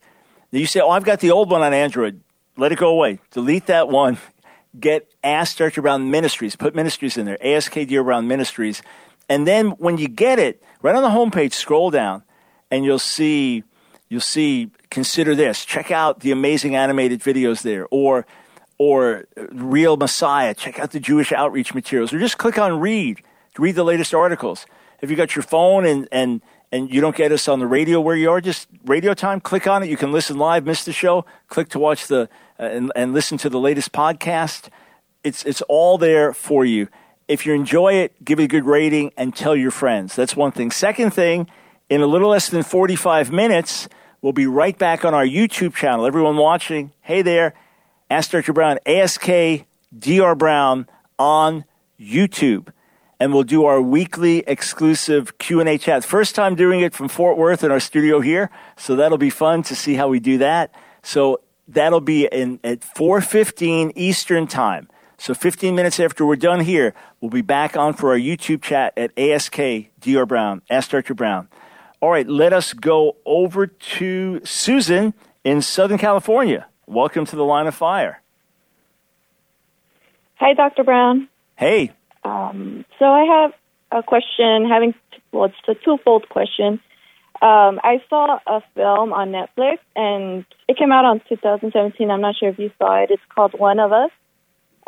[0.52, 2.21] Now you say, "Oh, I've got the old one on Android."
[2.58, 3.19] Let it go away.
[3.32, 4.19] Delete that one.
[4.80, 5.82] Get Ask Dr.
[5.82, 6.56] Brown Ministries.
[6.56, 7.38] Put ministries in there.
[7.43, 8.84] ASKDR Brown Ministries.
[9.28, 12.21] And then when you get it, right on the homepage, scroll down,
[12.69, 13.63] and you'll see
[14.10, 15.65] you'll see consider this.
[15.65, 18.27] Check out the amazing animated videos there, or
[18.77, 23.21] or Real Messiah, check out the Jewish outreach materials, or just click on read
[23.54, 24.65] to read the latest articles.
[25.01, 28.01] If you got your phone and, and, and you don't get us on the radio
[28.01, 29.89] where you are, just radio time, click on it.
[29.89, 32.27] You can listen live, miss the show, click to watch the,
[32.60, 34.69] uh, and, and listen to the latest podcast.
[35.23, 36.88] It's, it's all there for you.
[37.27, 40.15] If you enjoy it, give it a good rating and tell your friends.
[40.15, 40.71] That's one thing.
[40.71, 41.47] Second thing,
[41.88, 43.88] in a little less than 45 minutes,
[44.21, 46.05] we'll be right back on our YouTube channel.
[46.05, 47.53] Everyone watching, hey there
[48.12, 48.51] Ask Dr.
[48.51, 49.25] Brown, ASK
[49.97, 50.36] Dr.
[50.36, 50.86] Brown
[51.17, 51.63] on
[51.97, 52.67] YouTube.
[53.21, 56.03] And we'll do our weekly exclusive Q&A chat.
[56.03, 58.49] First time doing it from Fort Worth in our studio here.
[58.75, 60.75] So that'll be fun to see how we do that.
[61.01, 64.89] So that'll be in, at 4.15 Eastern time.
[65.17, 68.91] So 15 minutes after we're done here, we'll be back on for our YouTube chat
[68.97, 69.55] at ASK
[70.01, 70.25] Dr.
[70.25, 70.63] Brown.
[70.69, 71.13] Ask Dr.
[71.13, 71.47] Brown.
[72.01, 76.65] All right, let us go over to Susan in Southern California.
[76.87, 78.23] Welcome to the line of fire.
[80.37, 80.83] Hi, Dr.
[80.83, 81.29] Brown.
[81.55, 81.91] Hey.
[82.23, 83.53] Um, so I have
[83.91, 84.67] a question.
[84.67, 84.95] Having
[85.31, 86.79] well, it's a twofold question.
[87.39, 92.09] Um, I saw a film on Netflix, and it came out on 2017.
[92.09, 93.11] I'm not sure if you saw it.
[93.11, 94.09] It's called One of Us,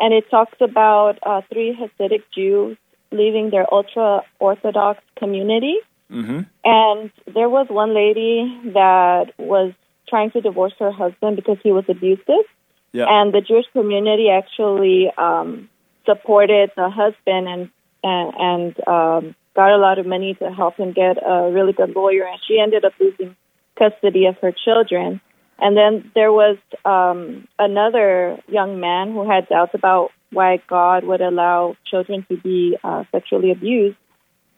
[0.00, 2.76] and it talks about uh, three Hasidic Jews
[3.12, 5.76] leaving their ultra Orthodox community.
[6.10, 6.40] Mm-hmm.
[6.64, 9.72] And there was one lady that was
[10.08, 12.44] trying to divorce her husband because he was abusive.
[12.92, 13.06] Yeah.
[13.08, 15.68] And the Jewish community actually um,
[16.06, 17.70] supported the husband and
[18.04, 21.96] and, and um, got a lot of money to help him get a really good
[21.96, 22.26] lawyer.
[22.26, 23.34] And she ended up losing
[23.78, 25.22] custody of her children.
[25.58, 31.22] And then there was um, another young man who had doubts about why God would
[31.22, 33.96] allow children to be uh, sexually abused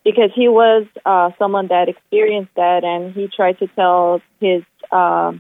[0.07, 5.33] because he was uh, someone that experienced that, and he tried to tell his uh,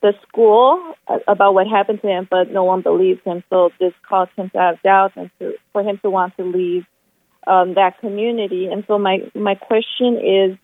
[0.00, 0.94] the school
[1.26, 3.44] about what happened to him, but no one believed him.
[3.50, 6.86] So this caused him to have doubts and to, for him to want to leave
[7.46, 8.68] um, that community.
[8.72, 10.58] And so my my question is,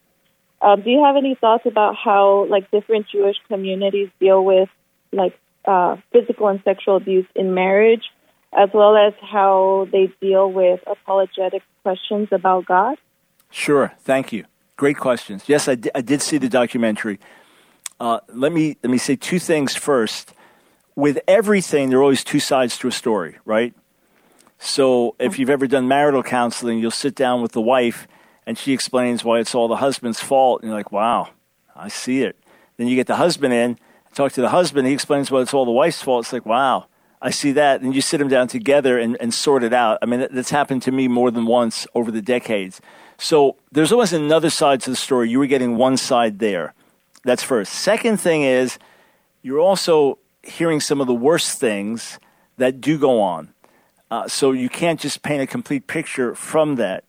[0.62, 4.70] uh, do you have any thoughts about how like different Jewish communities deal with
[5.12, 8.04] like uh, physical and sexual abuse in marriage,
[8.57, 12.96] as well as how they deal with apologetic questions about God?
[13.55, 13.93] Sure.
[14.01, 14.47] Thank you.
[14.77, 15.45] Great questions.
[15.47, 17.21] Yes, I, I did see the documentary.
[18.01, 20.35] Uh, let me let me say two things first.
[20.97, 23.73] With everything, there are always two sides to a story, right?
[24.59, 28.09] So if you've ever done marital counseling, you'll sit down with the wife
[28.45, 31.29] and she explains why it's all the husband's fault, and you're like, "Wow,
[31.77, 32.37] I see it."
[32.77, 33.79] Then you get the husband in,
[34.14, 36.25] talk to the husband, he explains why it's all the wife's fault.
[36.25, 36.87] It's like, "Wow,
[37.23, 39.99] I see that." And you sit them down together and, and sort it out.
[40.03, 42.81] I mean, that's happened to me more than once over the decades.
[43.18, 45.31] So there's always another side to the story.
[45.31, 46.74] You were getting one side there.
[47.24, 47.72] That's first.
[47.72, 48.79] Second thing is
[49.42, 52.18] you're also hearing some of the worst things
[52.57, 53.55] that do go on.
[54.11, 57.05] Uh, so you can't just paint a complete picture from that.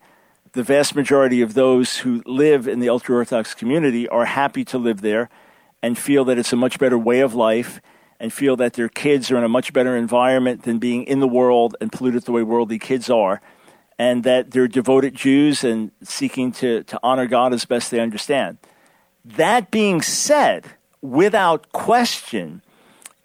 [0.53, 4.77] The vast majority of those who live in the ultra Orthodox community are happy to
[4.77, 5.29] live there
[5.83, 7.81] and feel that it's a much better way of life
[8.19, 11.27] and feel that their kids are in a much better environment than being in the
[11.27, 13.41] world and polluted the way worldly kids are
[13.97, 18.57] and that they're devoted Jews and seeking to, to honor God as best they understand.
[19.23, 20.65] That being said,
[21.01, 22.61] without question,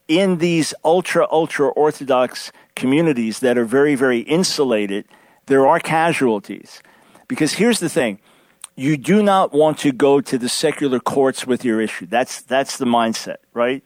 [0.09, 5.07] in these ultra, ultra Orthodox communities that are very, very insulated,
[5.47, 6.83] there are casualties.
[7.29, 8.19] Because here's the thing
[8.77, 12.07] you do not want to go to the secular courts with your issue.
[12.07, 13.85] That's, that's the mindset, right?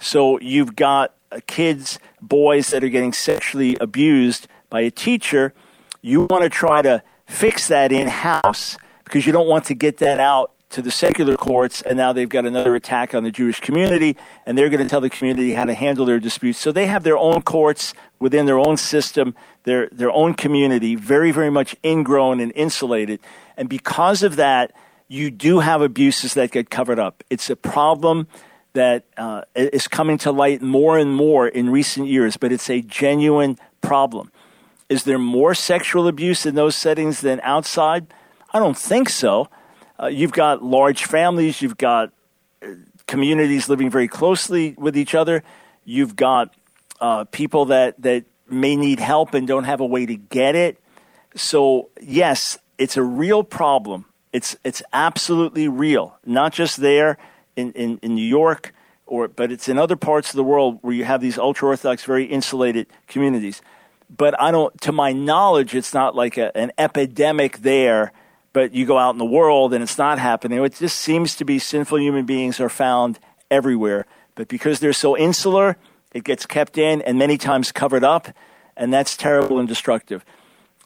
[0.00, 1.14] So you've got
[1.46, 5.54] kids, boys that are getting sexually abused by a teacher.
[6.02, 9.98] You want to try to fix that in house because you don't want to get
[9.98, 13.60] that out to the secular courts, and now they've got another attack on the Jewish
[13.60, 16.58] community, and they're going to tell the community how to handle their disputes.
[16.58, 19.34] So they have their own courts within their own system,
[19.64, 23.20] their, their own community, very, very much ingrown and insulated.
[23.56, 24.72] And because of that,
[25.08, 27.22] you do have abuses that get covered up.
[27.28, 28.26] It's a problem
[28.72, 32.80] that uh, is coming to light more and more in recent years, but it's a
[32.80, 34.32] genuine problem.
[34.92, 38.12] Is there more sexual abuse in those settings than outside?
[38.52, 39.48] I don't think so.
[39.98, 42.12] Uh, you've got large families, you've got
[42.62, 42.66] uh,
[43.06, 45.44] communities living very closely with each other,
[45.86, 46.54] you've got
[47.00, 50.78] uh, people that, that may need help and don't have a way to get it.
[51.34, 54.04] So, yes, it's a real problem.
[54.30, 57.16] It's, it's absolutely real, not just there
[57.56, 58.74] in, in, in New York,
[59.06, 62.04] or, but it's in other parts of the world where you have these ultra Orthodox,
[62.04, 63.62] very insulated communities.
[64.14, 68.12] But I don't, to my knowledge, it's not like a, an epidemic there
[68.52, 70.62] but you go out in the world and it's not happening.
[70.62, 73.18] It just seems to be sinful human beings are found
[73.50, 74.06] everywhere.
[74.34, 75.76] But because they're so insular,
[76.12, 78.28] it gets kept in and many times covered up,
[78.76, 80.24] and that's terrible and destructive.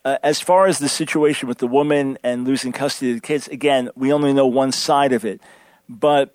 [0.05, 3.49] Uh, as far as the situation with the woman and losing custody of the kids,
[3.49, 5.41] again, we only know one side of it.
[5.89, 6.35] But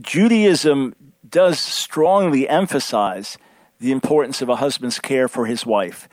[0.00, 0.94] Judaism
[1.28, 3.36] does strongly emphasize
[3.78, 6.08] the importance of a husband's care for his wife.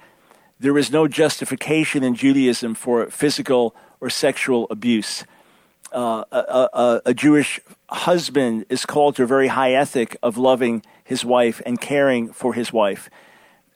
[0.60, 5.24] There is no justification in Judaism for physical or sexual abuse.
[5.92, 10.84] Uh, a, a, a, Jewish husband is called to a very high ethic of loving
[11.04, 13.10] his wife and caring for his wife.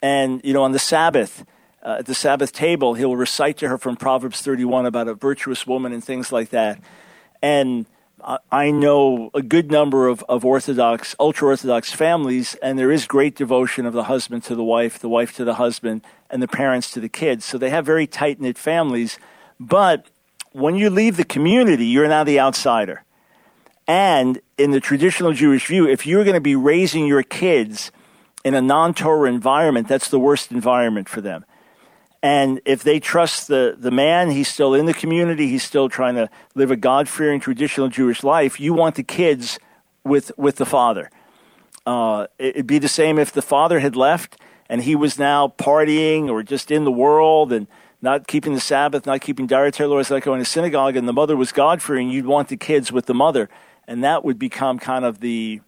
[0.02, 1.46] And, you know, on the Sabbath,
[1.82, 5.66] uh, at the Sabbath table, he'll recite to her from Proverbs 31 about a virtuous
[5.66, 6.82] woman and things like that.
[7.42, 7.86] And
[8.52, 13.36] I know a good number of, of Orthodox, ultra Orthodox families, and there is great
[13.36, 16.92] devotion of the husband to the wife, the wife to the husband, and the parents
[16.92, 17.46] to the kids.
[17.46, 19.20] So they have very tight knit families
[19.62, 20.08] but
[20.54, 23.04] when you leave the community, you're now the outsider.
[23.88, 27.92] And in the traditional Jewish view, if you're going to be raising your kids
[28.44, 31.46] in a non Torah environment, that's the worst environment for them.
[32.24, 36.16] And if they trust the, the man, he's still in the community, he's still trying
[36.16, 39.60] to live a God fearing traditional Jewish life, you want the kids
[40.04, 41.12] with, with the father.
[41.86, 44.38] Uh, it'd be the same if the father had left
[44.72, 47.68] and he was now partying or just in the world and
[48.02, 51.36] not keeping the Sabbath, not keeping dietary laws, like going to synagogue, and the mother
[51.36, 53.50] was God fearing, you'd want the kids with the mother,
[53.86, 55.60] and that would become kind of the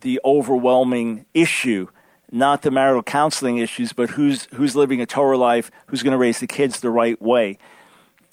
[0.00, 1.88] the overwhelming issue,
[2.30, 6.18] not the marital counseling issues, but who's who's living a Torah life, who's going to
[6.18, 7.58] raise the kids the right way.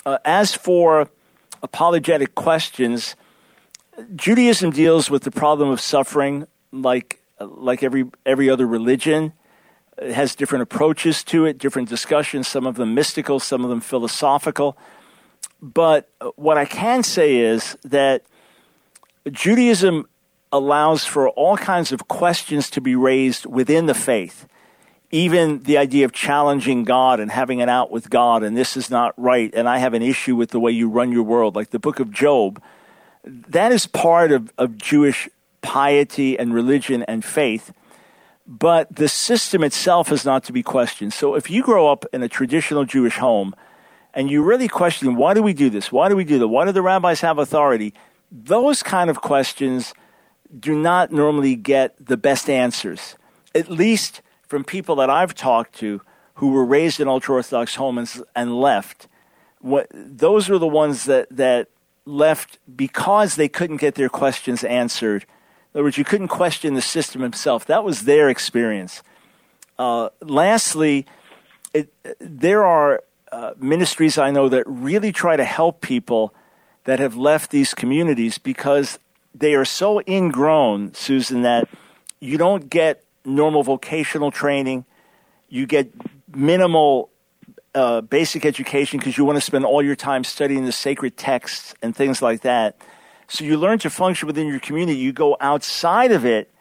[0.05, 1.09] Uh, as for
[1.63, 3.15] apologetic questions,
[4.15, 9.33] Judaism deals with the problem of suffering like like every every other religion.
[9.97, 13.81] It has different approaches to it, different discussions, some of them mystical, some of them
[13.81, 14.77] philosophical.
[15.61, 18.23] But what I can say is that
[19.31, 20.07] Judaism
[20.51, 24.47] allows for all kinds of questions to be raised within the faith.
[25.11, 28.89] Even the idea of challenging God and having an out with God, and this is
[28.89, 31.69] not right, and I have an issue with the way you run your world, like
[31.69, 32.61] the book of Job,
[33.23, 35.29] that is part of, of Jewish
[35.61, 37.71] piety and religion and faith
[38.47, 41.13] but the system itself is not to be questioned.
[41.13, 43.55] So if you grow up in a traditional Jewish home
[44.13, 45.91] and you really question, why do we do this?
[45.91, 46.47] Why do we do that?
[46.47, 47.93] Why do the rabbis have authority?
[48.31, 49.93] Those kind of questions
[50.57, 53.15] do not normally get the best answers,
[53.53, 56.01] at least from people that I've talked to
[56.35, 59.07] who were raised in ultra Orthodox homes and left.
[59.59, 61.69] What, those are the ones that, that
[62.05, 65.25] left because they couldn't get their questions answered
[65.75, 67.65] other words, you couldn't question the system himself.
[67.65, 69.03] That was their experience.
[69.77, 71.05] Uh, lastly,
[71.73, 76.33] it, there are uh, ministries I know that really try to help people
[76.85, 78.99] that have left these communities because
[79.33, 81.67] they are so ingrown, Susan, that
[82.21, 84.85] you don't get normal vocational training.
[85.49, 85.91] You get
[86.33, 87.09] minimal
[87.73, 91.75] uh, basic education because you want to spend all your time studying the sacred texts
[91.81, 92.77] and things like that.
[93.27, 94.97] So you learn to function within your community.
[94.97, 96.51] You go outside of it,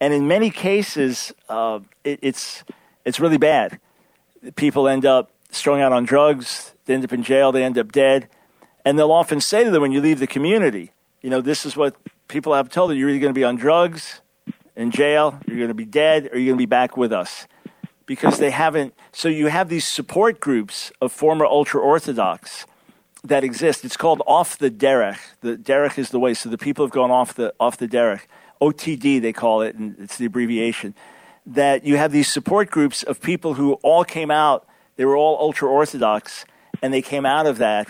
[0.00, 2.64] and in many cases, uh, it, it's
[3.04, 3.78] it's really bad.
[4.56, 6.74] People end up strung out on drugs.
[6.86, 7.52] They end up in jail.
[7.52, 8.28] They end up dead.
[8.84, 11.76] And they'll often say to them when you leave the community, you know, this is
[11.76, 11.96] what
[12.28, 14.20] people have told you: you're either going to be on drugs,
[14.76, 17.46] in jail, you're going to be dead, or you're going to be back with us.
[18.06, 18.94] Because they haven't.
[19.10, 22.64] So you have these support groups of former ultra Orthodox
[23.28, 23.84] that exist.
[23.84, 25.18] It's called off the derech.
[25.40, 26.34] The derech is the way.
[26.34, 28.22] So the people have gone off the off the derech.
[28.60, 30.94] OTD they call it, and it's the abbreviation.
[31.44, 34.66] That you have these support groups of people who all came out.
[34.96, 36.44] They were all ultra orthodox,
[36.82, 37.88] and they came out of that,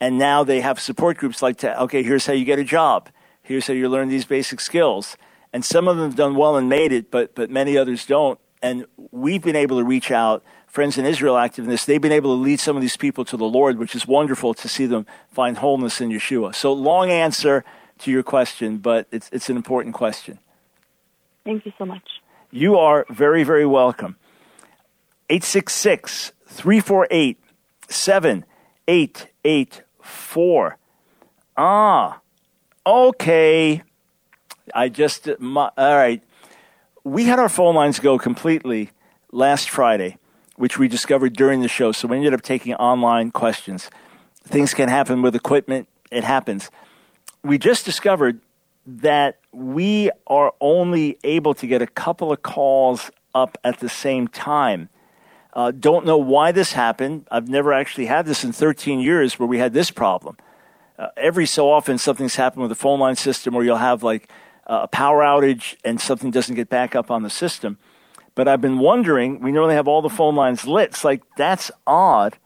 [0.00, 3.08] and now they have support groups like, to, okay, here's how you get a job.
[3.42, 5.16] Here's how you learn these basic skills.
[5.52, 8.38] And some of them have done well and made it, but but many others don't.
[8.62, 12.12] And we've been able to reach out friends in Israel active in this, they've been
[12.12, 14.86] able to lead some of these people to the Lord, which is wonderful to see
[14.86, 16.54] them find wholeness in Yeshua.
[16.54, 17.62] So, long answer
[17.98, 20.38] to your question, but it's, it's an important question.
[21.44, 22.08] Thank you so much.
[22.50, 24.16] You are very, very welcome.
[25.28, 27.38] 866 348
[27.88, 30.76] 7884.
[31.56, 32.20] Ah,
[32.86, 33.82] okay.
[34.72, 36.22] I just, my, all right.
[37.02, 38.90] We had our phone lines go completely
[39.32, 40.18] last Friday
[40.60, 41.90] which we discovered during the show.
[41.90, 43.90] So we ended up taking online questions.
[44.44, 46.70] Things can happen with equipment, it happens.
[47.42, 48.40] We just discovered
[48.84, 54.28] that we are only able to get a couple of calls up at the same
[54.28, 54.90] time.
[55.54, 57.26] Uh, don't know why this happened.
[57.30, 60.36] I've never actually had this in 13 years where we had this problem.
[60.98, 64.28] Uh, every so often, something's happened with the phone line system where you'll have like
[64.66, 67.78] a power outage and something doesn't get back up on the system.
[68.40, 70.92] But I've been wondering, we normally have all the phone lines lit.
[70.92, 72.38] It's like, that's odd.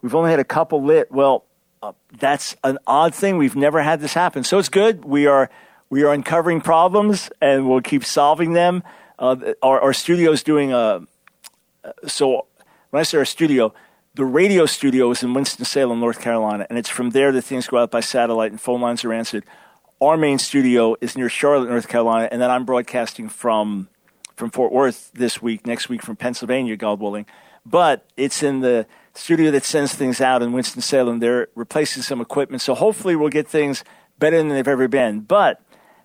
[0.00, 1.12] We've only had a couple lit.
[1.12, 1.44] Well,
[1.82, 3.36] uh, that's an odd thing.
[3.36, 4.44] We've never had this happen.
[4.44, 5.04] So it's good.
[5.04, 5.50] We are,
[5.90, 8.82] we are uncovering problems and we'll keep solving them.
[9.18, 11.06] Uh, our, our studio is doing a,
[12.06, 12.46] so
[12.88, 13.74] when I say our studio,
[14.14, 17.76] the radio studio is in Winston-Salem, North Carolina, and it's from there that things go
[17.76, 19.44] out by satellite and phone lines are answered.
[20.00, 23.90] Our main studio is near Charlotte, North Carolina, and then I'm broadcasting from
[24.36, 27.26] from Fort Worth this week, next week from Pennsylvania, God willing.
[27.64, 31.20] But it's in the studio that sends things out in Winston-Salem.
[31.20, 32.62] They're replacing some equipment.
[32.62, 33.84] So hopefully we'll get things
[34.18, 35.20] better than they've ever been.
[35.20, 35.60] But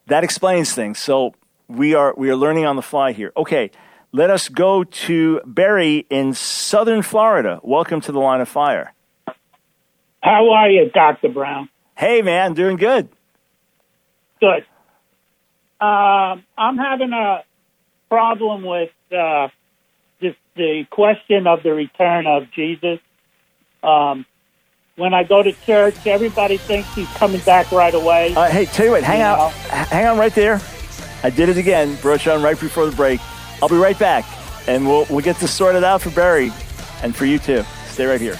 [0.07, 0.99] that explains things.
[0.99, 1.34] So
[1.67, 3.32] we are, we are learning on the fly here.
[3.36, 3.71] Okay,
[4.11, 7.59] let us go to Barry in southern Florida.
[7.63, 8.93] Welcome to the line of fire.
[10.21, 11.30] How are you, Dr.
[11.30, 11.69] Brown?
[11.95, 13.09] Hey, man, doing good.
[14.39, 14.65] Good.
[15.80, 17.43] Um, I'm having a
[18.09, 19.49] problem with uh,
[20.21, 22.99] just the question of the return of Jesus.
[23.83, 24.25] Um,
[24.95, 28.33] when I go to church, everybody thinks he's coming back right away.
[28.35, 29.49] Uh, hey, tell you what, hang you out, know?
[29.49, 30.59] hang on right there.
[31.23, 33.19] I did it again, broach on right before the break.
[33.61, 34.25] I'll be right back,
[34.67, 36.51] and we'll we'll get this sorted out for Barry,
[37.03, 37.63] and for you too.
[37.87, 38.37] Stay right here.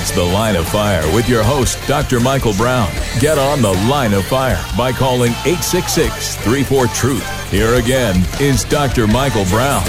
[0.00, 2.20] It's The Line of Fire with your host, Dr.
[2.20, 2.90] Michael Brown.
[3.18, 7.50] Get on The Line of Fire by calling 866 34 Truth.
[7.50, 9.06] Here again is Dr.
[9.06, 9.82] Michael Brown.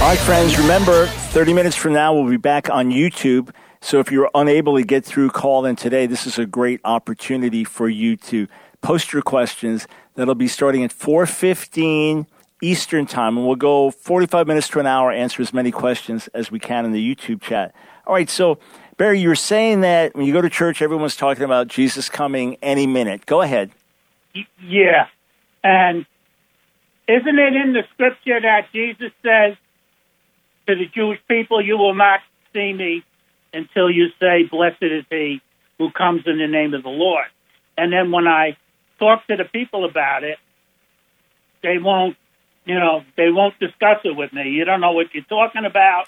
[0.00, 3.54] All right, friends, remember 30 minutes from now, we'll be back on YouTube.
[3.80, 7.62] So if you're unable to get through call in today, this is a great opportunity
[7.62, 8.48] for you to
[8.82, 9.86] post your questions.
[10.16, 12.26] That'll be starting at 415
[12.62, 16.50] Eastern Time, and we'll go 45 minutes to an hour, answer as many questions as
[16.50, 17.74] we can in the YouTube chat.
[18.06, 18.58] All right, so
[18.96, 22.86] Barry, you're saying that when you go to church, everyone's talking about Jesus coming any
[22.86, 23.26] minute.
[23.26, 23.72] Go ahead.
[24.62, 25.08] Yeah.
[25.64, 26.06] And
[27.08, 29.56] isn't it in the scripture that Jesus says
[30.66, 32.20] to the Jewish people, You will not
[32.52, 33.04] see me
[33.52, 35.40] until you say, Blessed is he
[35.78, 37.26] who comes in the name of the Lord?
[37.76, 38.56] And then when I
[38.98, 40.38] talk to the people about it,
[41.62, 42.16] they won't,
[42.64, 44.50] you know, they won't discuss it with me.
[44.50, 46.04] You don't know what you're talking about.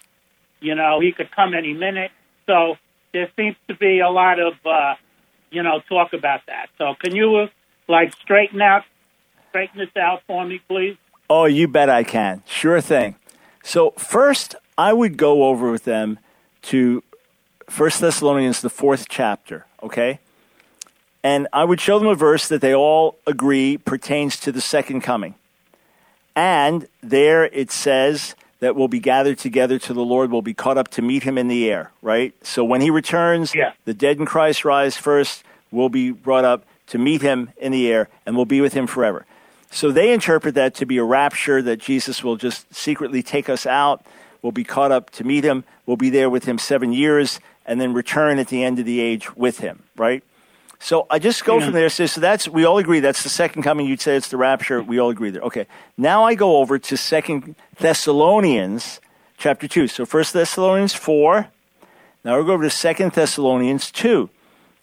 [0.60, 2.12] You know, he could come any minute.
[2.46, 2.76] So
[3.12, 4.94] there seems to be a lot of, uh,
[5.50, 6.68] you know, talk about that.
[6.78, 7.46] So can you, uh,
[7.88, 8.84] like, straighten out,
[9.50, 10.96] straighten this out for me, please?
[11.28, 12.42] Oh, you bet I can.
[12.46, 13.16] Sure thing.
[13.62, 16.18] So first, I would go over with them
[16.62, 17.02] to
[17.68, 19.66] First Thessalonians, the fourth chapter.
[19.82, 20.20] Okay,
[21.24, 25.00] and I would show them a verse that they all agree pertains to the second
[25.00, 25.34] coming.
[26.36, 30.78] And there it says that will be gathered together to the Lord will be caught
[30.78, 32.34] up to meet him in the air, right?
[32.44, 33.72] So when he returns, yeah.
[33.84, 37.90] the dead in Christ rise first, will be brought up to meet him in the
[37.90, 39.26] air, and will be with him forever.
[39.70, 43.66] So they interpret that to be a rapture, that Jesus will just secretly take us
[43.66, 44.04] out.
[44.42, 47.80] will be caught up to meet him, will be there with him seven years, and
[47.80, 50.22] then return at the end of the age with him, right?
[50.78, 51.64] So I just go Yeah.
[51.64, 51.88] from there.
[51.88, 53.86] So, so that's we all agree that's the second coming.
[53.86, 54.82] You'd say it's the rapture.
[54.82, 55.42] We all agree there.
[55.42, 55.66] Okay.
[55.96, 59.00] Now I go over to Second Thessalonians
[59.38, 59.88] chapter two.
[59.88, 61.48] So First Thessalonians four.
[62.24, 64.30] Now we go over to Second Thessalonians two,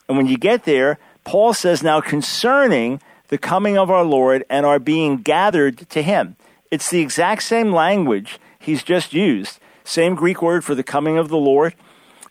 [0.08, 4.66] and when you get there, Paul says now concerning the coming of our Lord and
[4.66, 6.36] our being gathered to Him.
[6.72, 9.60] It's the exact same language he's just used.
[9.84, 11.76] Same Greek word for the coming of the Lord.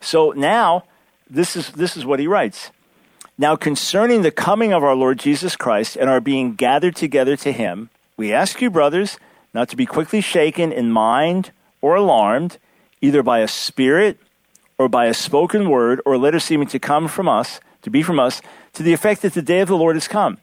[0.00, 0.84] So now
[1.30, 2.70] this is this is what he writes.
[3.38, 7.50] Now, concerning the coming of our Lord Jesus Christ and our being gathered together to
[7.50, 9.18] him, we ask you, brothers,
[9.54, 12.58] not to be quickly shaken in mind or alarmed,
[13.00, 14.18] either by a spirit
[14.76, 18.20] or by a spoken word or letter seeming to come from us, to be from
[18.20, 18.42] us,
[18.74, 20.38] to the effect that the day of the Lord has come.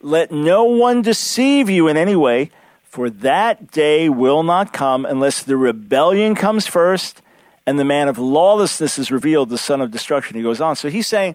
[0.00, 2.50] Let no one deceive you in any way,
[2.84, 7.20] for that day will not come unless the rebellion comes first
[7.66, 10.36] and the man of lawlessness is revealed, the son of destruction.
[10.36, 10.76] He goes on.
[10.76, 11.34] So he's saying,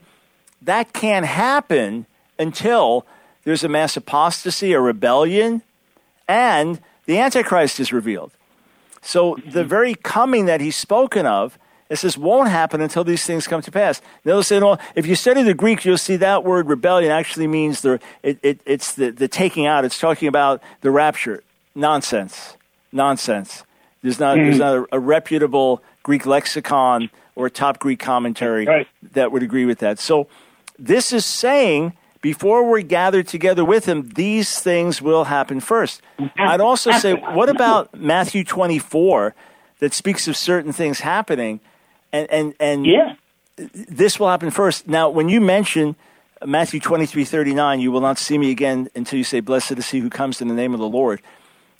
[0.65, 2.05] that can't happen
[2.39, 3.05] until
[3.43, 5.61] there's a mass apostasy, a rebellion,
[6.27, 8.31] and the Antichrist is revealed.
[9.01, 9.69] So the mm-hmm.
[9.69, 11.59] very coming that he's spoken of,
[11.89, 14.01] it says, won't happen until these things come to pass.
[14.23, 17.81] They'll say, no, if you study the Greek, you'll see that word rebellion actually means
[17.81, 19.83] the, it, it, it's the, the taking out.
[19.83, 21.43] It's talking about the rapture.
[21.75, 22.55] Nonsense.
[22.91, 23.63] Nonsense.
[24.01, 24.79] There's not, there's mm-hmm.
[24.81, 28.87] not a, a reputable Greek lexicon or top Greek commentary Right.
[29.13, 29.99] that would agree with that.
[29.99, 30.27] So
[30.87, 36.01] this is saying before we're gathered together with him, these things will happen first.
[36.37, 39.35] I'd also say, what about Matthew 24
[39.79, 41.59] that speaks of certain things happening?
[42.11, 43.15] And, and, and Yeah.
[43.57, 44.87] this will happen first.
[44.87, 45.95] Now, when you mention
[46.45, 49.99] Matthew 23 39, you will not see me again until you say, Blessed is he
[49.99, 51.21] who comes in the name of the Lord.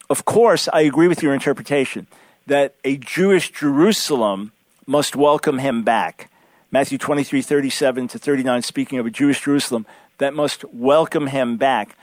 [0.10, 2.08] Of course, I agree with your interpretation
[2.48, 4.52] that a Jewish Jerusalem
[4.86, 6.30] must welcome him back.
[6.74, 9.86] Matthew 23 37 to 39, speaking of a Jewish Jerusalem
[10.18, 11.96] that must welcome him back.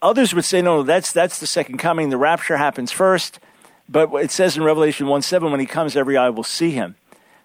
[0.00, 2.08] Others would say, no, that's, that's the second coming.
[2.08, 3.38] The rapture happens first.
[3.86, 6.96] But it says in Revelation 1 7, when he comes, every eye will see him.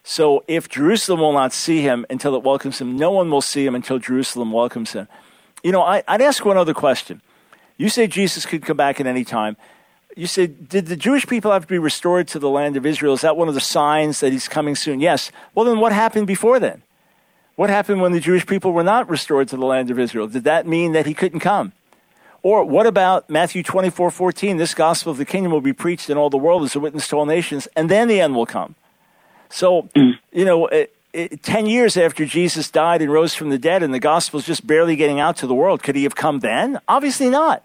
[0.06, 3.66] So if Jerusalem will not see him until it welcomes him, no one will see
[3.66, 5.10] him until Jerusalem welcomes him.
[5.66, 7.22] You know, I, I'd ask one other question.
[7.76, 9.58] You say Jesus could come back at any time.
[10.16, 13.14] You said, did the Jewish people have to be restored to the land of Israel?
[13.14, 15.00] Is that one of the signs that he's coming soon?
[15.00, 15.32] Yes.
[15.56, 16.84] Well, then what happened before then?
[17.56, 20.28] What happened when the Jewish people were not restored to the land of Israel?
[20.28, 21.74] Did that mean that he couldn't come?
[22.44, 24.58] Or what about Matthew 24, 14?
[24.58, 27.08] This gospel of the kingdom will be preached in all the world as a witness
[27.10, 28.76] to all nations, and then the end will come.
[29.50, 30.14] So, mm.
[30.32, 33.94] you know, it, it, 10 years after Jesus died and rose from the dead, and
[33.94, 36.80] the gospel is just barely getting out to the world, could he have come then?
[36.88, 37.64] Obviously not.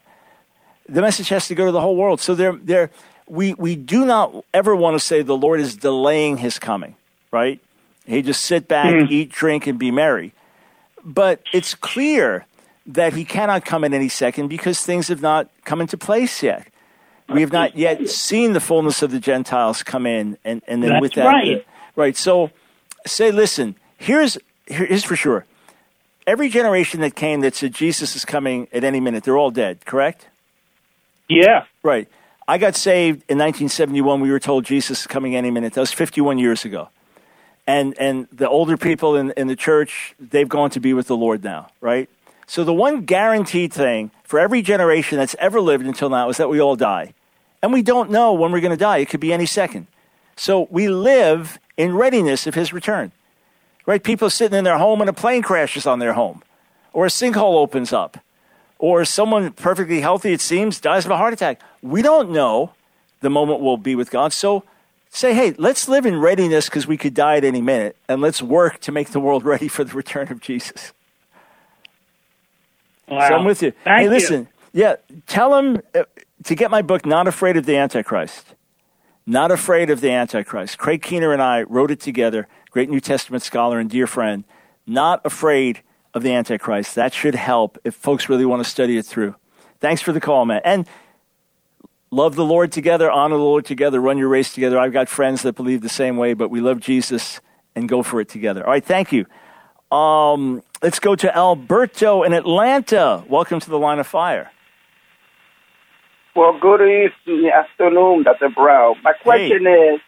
[0.89, 2.21] The message has to go to the whole world.
[2.21, 2.91] So there, there,
[3.29, 6.97] we, we do not ever want to say the Lord is delaying his coming,
[7.31, 7.61] right?
[8.07, 9.13] He just sit back, hmm.
[9.13, 10.33] eat, drink, and be merry.
[11.05, 12.47] But it's clear
[12.87, 16.69] that he cannot come in any second because things have not come into place yet.
[17.29, 20.91] We have not yet seen the fullness of the Gentiles come in, and, and then
[20.91, 21.67] That's with that, right.
[21.97, 22.17] right.
[22.17, 22.53] So,
[23.05, 23.75] say, listen.
[23.99, 25.45] Here's here's for sure.
[26.27, 29.85] Every generation that came that said Jesus is coming at any minute, they're all dead.
[29.85, 30.29] Correct?
[31.29, 31.65] Yeah.
[31.83, 32.09] Right.
[32.49, 34.21] I got saved in 1971.
[34.21, 35.75] We were told Jesus is coming any minute.
[35.75, 36.91] That was 51 years ago.
[37.67, 41.17] And and the older people in, in the church, they've gone to be with the
[41.17, 42.09] Lord now, right?
[42.47, 46.49] So the one guaranteed thing for every generation that's ever lived until now is that
[46.49, 47.13] we all die.
[47.61, 48.99] And we don't know when we're going to die.
[48.99, 49.89] It could be any second.
[50.37, 53.11] So we live in readiness of his return.
[53.85, 54.03] Right?
[54.03, 56.43] People sitting in their home and a plane crashes on their home,
[56.93, 58.19] or a sinkhole opens up,
[58.79, 61.61] or someone perfectly healthy, it seems, dies of a heart attack.
[61.83, 62.73] We don't know
[63.21, 64.33] the moment we'll be with God.
[64.33, 64.65] So
[65.11, 68.43] say, hey, let's live in readiness because we could die at any minute, and let's
[68.43, 70.93] work to make the world ready for the return of Jesus.
[73.09, 73.29] Wow.
[73.29, 73.71] So I'm with you.
[73.85, 74.11] Thank hey, you.
[74.11, 74.97] listen, yeah,
[75.27, 76.05] tell them uh,
[76.45, 78.55] to get my book, Not Afraid of the Antichrist.
[79.27, 80.79] Not Afraid of the Antichrist.
[80.79, 84.45] Craig Keener and I wrote it together, great New Testament scholar and dear friend.
[84.87, 85.83] Not Afraid
[86.17, 86.95] of the Antichrist.
[86.95, 89.37] That should help if folks really want to study it through.
[89.81, 90.63] Thanks for the call, man.
[90.65, 90.89] And
[92.11, 94.79] love the Lord together, honor the Lord together, run your race together.
[94.79, 97.41] I've got friends that believe the same way, but we love Jesus
[97.75, 98.65] and go for it together.
[98.65, 99.27] All right, thank you.
[99.95, 103.23] Um, let's go to Alberto in Atlanta.
[103.29, 104.51] Welcome to the line of fire.
[106.35, 108.49] Well, good evening, afternoon, Dr.
[108.49, 108.97] Brown.
[109.05, 110.01] My question is,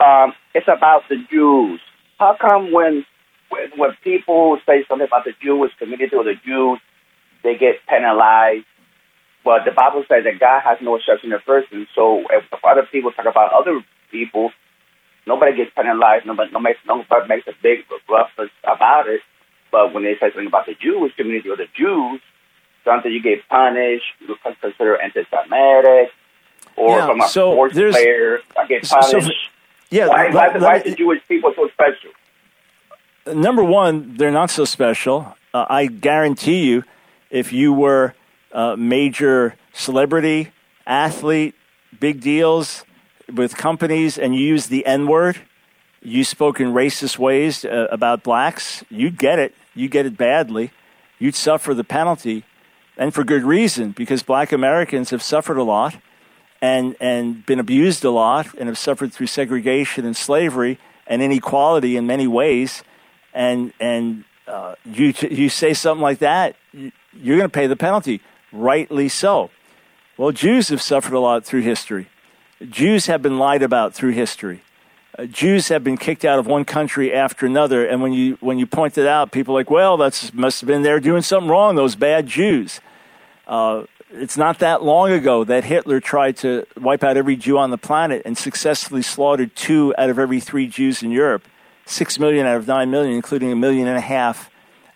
[0.00, 1.80] um, it's about the Jews.
[2.18, 3.04] How come when,
[3.50, 6.80] when when people say something about the Jewish community or the Jews,
[7.42, 8.66] they get penalized?
[9.44, 11.86] But the Bible says that God has no exception of person.
[11.94, 13.80] So if other people talk about other
[14.10, 14.50] people,
[15.26, 16.26] nobody gets penalized.
[16.26, 19.20] Nobody, nobody, nobody makes a big ruckus about it.
[19.70, 22.20] But when they say something about the Jewish community or the Jews,
[22.84, 26.10] something you get punished, you consider anti-Semitic,
[26.76, 29.50] or Yeah, from a so sports player, I get so- punished.
[29.90, 32.10] yeah, why, let- why, let why is the Jewish people so special?
[33.34, 35.36] Number one, they're not so special.
[35.52, 36.84] Uh, I guarantee you,
[37.30, 38.14] if you were
[38.52, 40.52] a major celebrity,
[40.86, 41.54] athlete,
[41.98, 42.84] big deals
[43.32, 45.40] with companies, and you use the N word,
[46.02, 49.54] you spoke in racist ways uh, about blacks, you'd get it.
[49.74, 50.70] You'd get it badly.
[51.18, 52.44] You'd suffer the penalty,
[52.96, 55.96] and for good reason, because black Americans have suffered a lot
[56.60, 61.96] and and been abused a lot and have suffered through segregation and slavery and inequality
[61.96, 62.82] in many ways
[63.36, 67.76] and and uh, you you say something like that you- you're going to pay the
[67.76, 68.20] penalty.
[68.52, 69.50] Rightly so.
[70.16, 72.08] Well Jews have suffered a lot through history.
[72.68, 74.62] Jews have been lied about through history.
[75.18, 78.58] Uh, Jews have been kicked out of one country after another and when you when
[78.58, 81.50] you point it out people are like well that's must have been there doing something
[81.50, 82.80] wrong those bad Jews.
[83.46, 87.70] Uh, it's not that long ago that Hitler tried to wipe out every Jew on
[87.70, 91.44] the planet and successfully slaughtered two out of every three Jews in Europe,
[91.86, 94.50] six million out of nine million, including a million and a half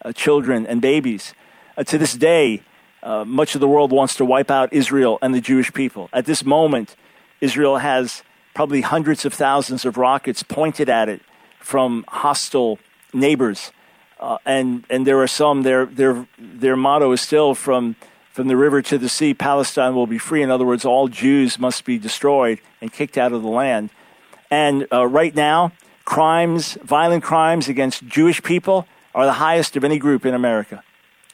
[0.05, 1.34] uh, children and babies.
[1.76, 2.62] Uh, to this day,
[3.03, 6.11] uh, much of the world wants to wipe out Israel and the Jewish people.
[6.12, 6.97] At this moment,
[7.41, 8.22] Israel has
[8.55, 11.22] probably hundreds of thousands of rockets pointed at it
[11.61, 12.78] from hostile
[13.14, 13.72] neighbors.
[14.18, 17.97] Uh, and, and there are some, their, their, their motto is still from,
[18.30, 20.43] from the river to the sea, Palestine will be free.
[20.43, 23.88] In other words, all Jews must be destroyed and kicked out of the land.
[24.51, 25.72] And uh, right now,
[26.05, 30.82] crimes, violent crimes against Jewish people are the highest of any group in America,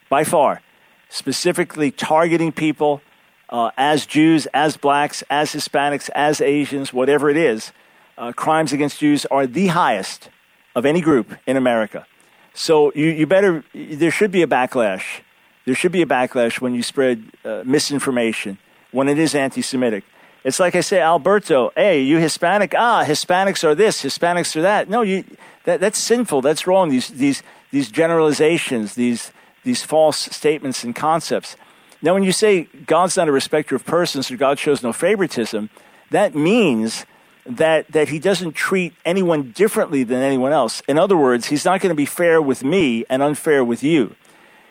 [0.09, 0.63] by far.
[1.09, 3.01] Specifically targeting people
[3.49, 7.73] uh, as Jews, as blacks, as Hispanics, as Asians, whatever it is.
[8.19, 10.31] Uh, crimes against Jews are the highest
[10.75, 12.07] of any group in America.
[12.55, 15.21] So you, you better, there should be a backlash.
[15.65, 18.59] There should be a backlash when you spread uh, misinformation,
[18.93, 20.05] when it is anti Semitic.
[20.47, 22.73] It's like I say, Alberto, hey, you Hispanic?
[22.79, 24.89] Ah, Hispanics are this, Hispanics are that.
[24.89, 25.25] No, you,
[25.65, 26.41] that, that's sinful.
[26.41, 26.89] That's wrong.
[26.89, 27.43] These, these,
[27.73, 29.33] these generalizations, these,
[29.65, 31.57] these false statements and concepts.
[32.01, 35.69] Now, when you say God's not a respecter of persons or God shows no favoritism,
[36.13, 37.07] that means
[37.45, 40.81] that, that he doesn't treat anyone differently than anyone else.
[40.87, 44.15] In other words, he's not going to be fair with me and unfair with you.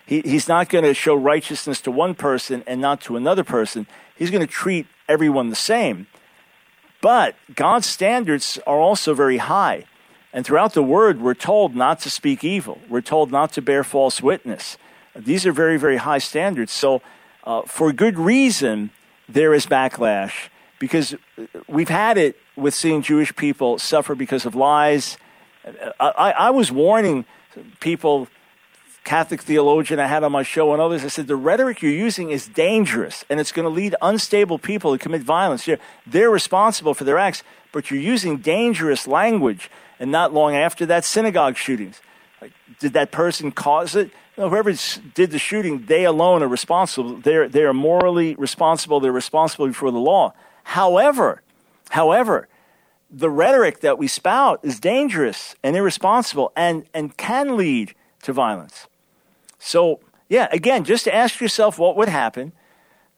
[0.05, 3.87] He, he's not going to show righteousness to one person and not to another person.
[4.15, 6.07] He's going to treat everyone the same.
[7.01, 9.85] But God's standards are also very high.
[10.33, 13.83] And throughout the word, we're told not to speak evil, we're told not to bear
[13.83, 14.77] false witness.
[15.15, 16.73] These are very, very high standards.
[16.73, 17.01] So,
[17.45, 18.89] uh, for good reason,
[19.29, 20.49] there is backlash
[20.79, 21.15] because
[21.67, 25.17] we've had it with seeing Jewish people suffer because of lies.
[25.99, 27.25] I, I, I was warning
[27.79, 28.27] people,
[29.05, 32.31] Catholic theologian I had on my show and others, I said, the rhetoric you're using
[32.31, 35.65] is dangerous and it's going to lead unstable people to commit violence.
[35.65, 35.77] They're,
[36.07, 39.69] they're responsible for their acts, but you're using dangerous language.
[39.99, 42.01] And not long after that, synagogue shootings.
[42.41, 44.09] Like, did that person cause it?
[44.37, 44.73] No, whoever
[45.13, 47.17] did the shooting, they alone are responsible.
[47.17, 48.99] They're, they are morally responsible.
[48.99, 50.33] They're responsible before the law.
[50.63, 51.43] However,
[51.91, 52.47] however,
[53.11, 57.93] the rhetoric that we spout is dangerous and irresponsible and, and can lead
[58.23, 58.87] to violence.
[59.57, 59.99] So,
[60.29, 62.53] yeah, again, just ask yourself what would happen.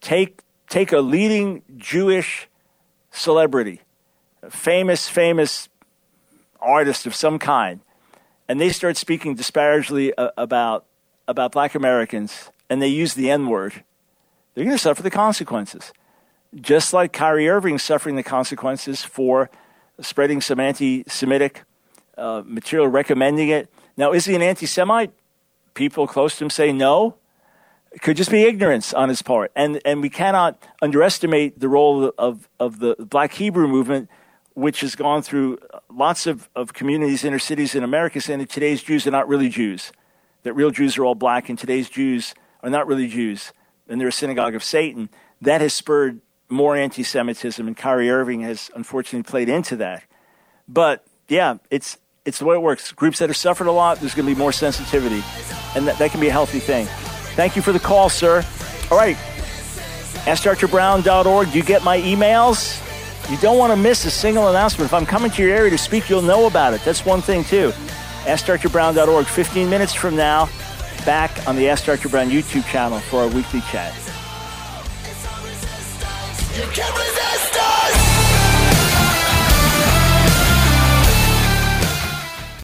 [0.02, 2.48] Take, take a leading Jewish
[3.12, 3.82] celebrity,
[4.50, 5.70] famous, famous
[6.60, 7.82] artist of some kind,
[8.48, 10.86] and they start speaking disparagingly uh, about,
[11.28, 13.84] about black Americans and they use the N word,
[14.54, 15.94] they're going to suffer the consequences.
[16.56, 19.50] Just like Kyrie Irving suffering the consequences for
[20.00, 21.64] spreading some anti Semitic
[22.18, 23.70] uh, material, recommending it.
[23.96, 25.12] Now, is he an anti Semite?
[25.78, 27.18] People close to him say no.
[27.92, 29.52] It could just be ignorance on his part.
[29.56, 34.10] And, and we cannot underestimate the role of, of the Black Hebrew movement,
[34.56, 38.82] which has gone through lots of, of communities, inner cities in America, saying that today's
[38.82, 39.92] Jews are not really Jews,
[40.42, 43.54] that real Jews are all black, and today's Jews are not really Jews,
[43.88, 45.10] and they're a synagogue of Satan.
[45.42, 50.02] That has spurred more anti Semitism, and Kyrie Irving has unfortunately played into that.
[50.68, 52.92] But yeah, it's, it's the way it works.
[52.92, 55.24] Groups that have suffered a lot, there's going to be more sensitivity,
[55.76, 56.86] and that, that can be a healthy thing.
[57.36, 58.46] Thank you for the call, sir.
[58.92, 59.16] All right,
[60.26, 61.56] AskDrBrown.org.
[61.56, 62.84] You get my emails?
[63.32, 64.90] You don't want to miss a single announcement.
[64.90, 66.82] If I'm coming to your area to speak, you'll know about it.
[66.84, 67.72] That's one thing, too.
[68.26, 69.26] AskDrBrown.org.
[69.26, 70.50] 15 minutes from now,
[71.06, 72.10] back on the Ask Dr.
[72.10, 73.94] Brown YouTube channel for our weekly chat.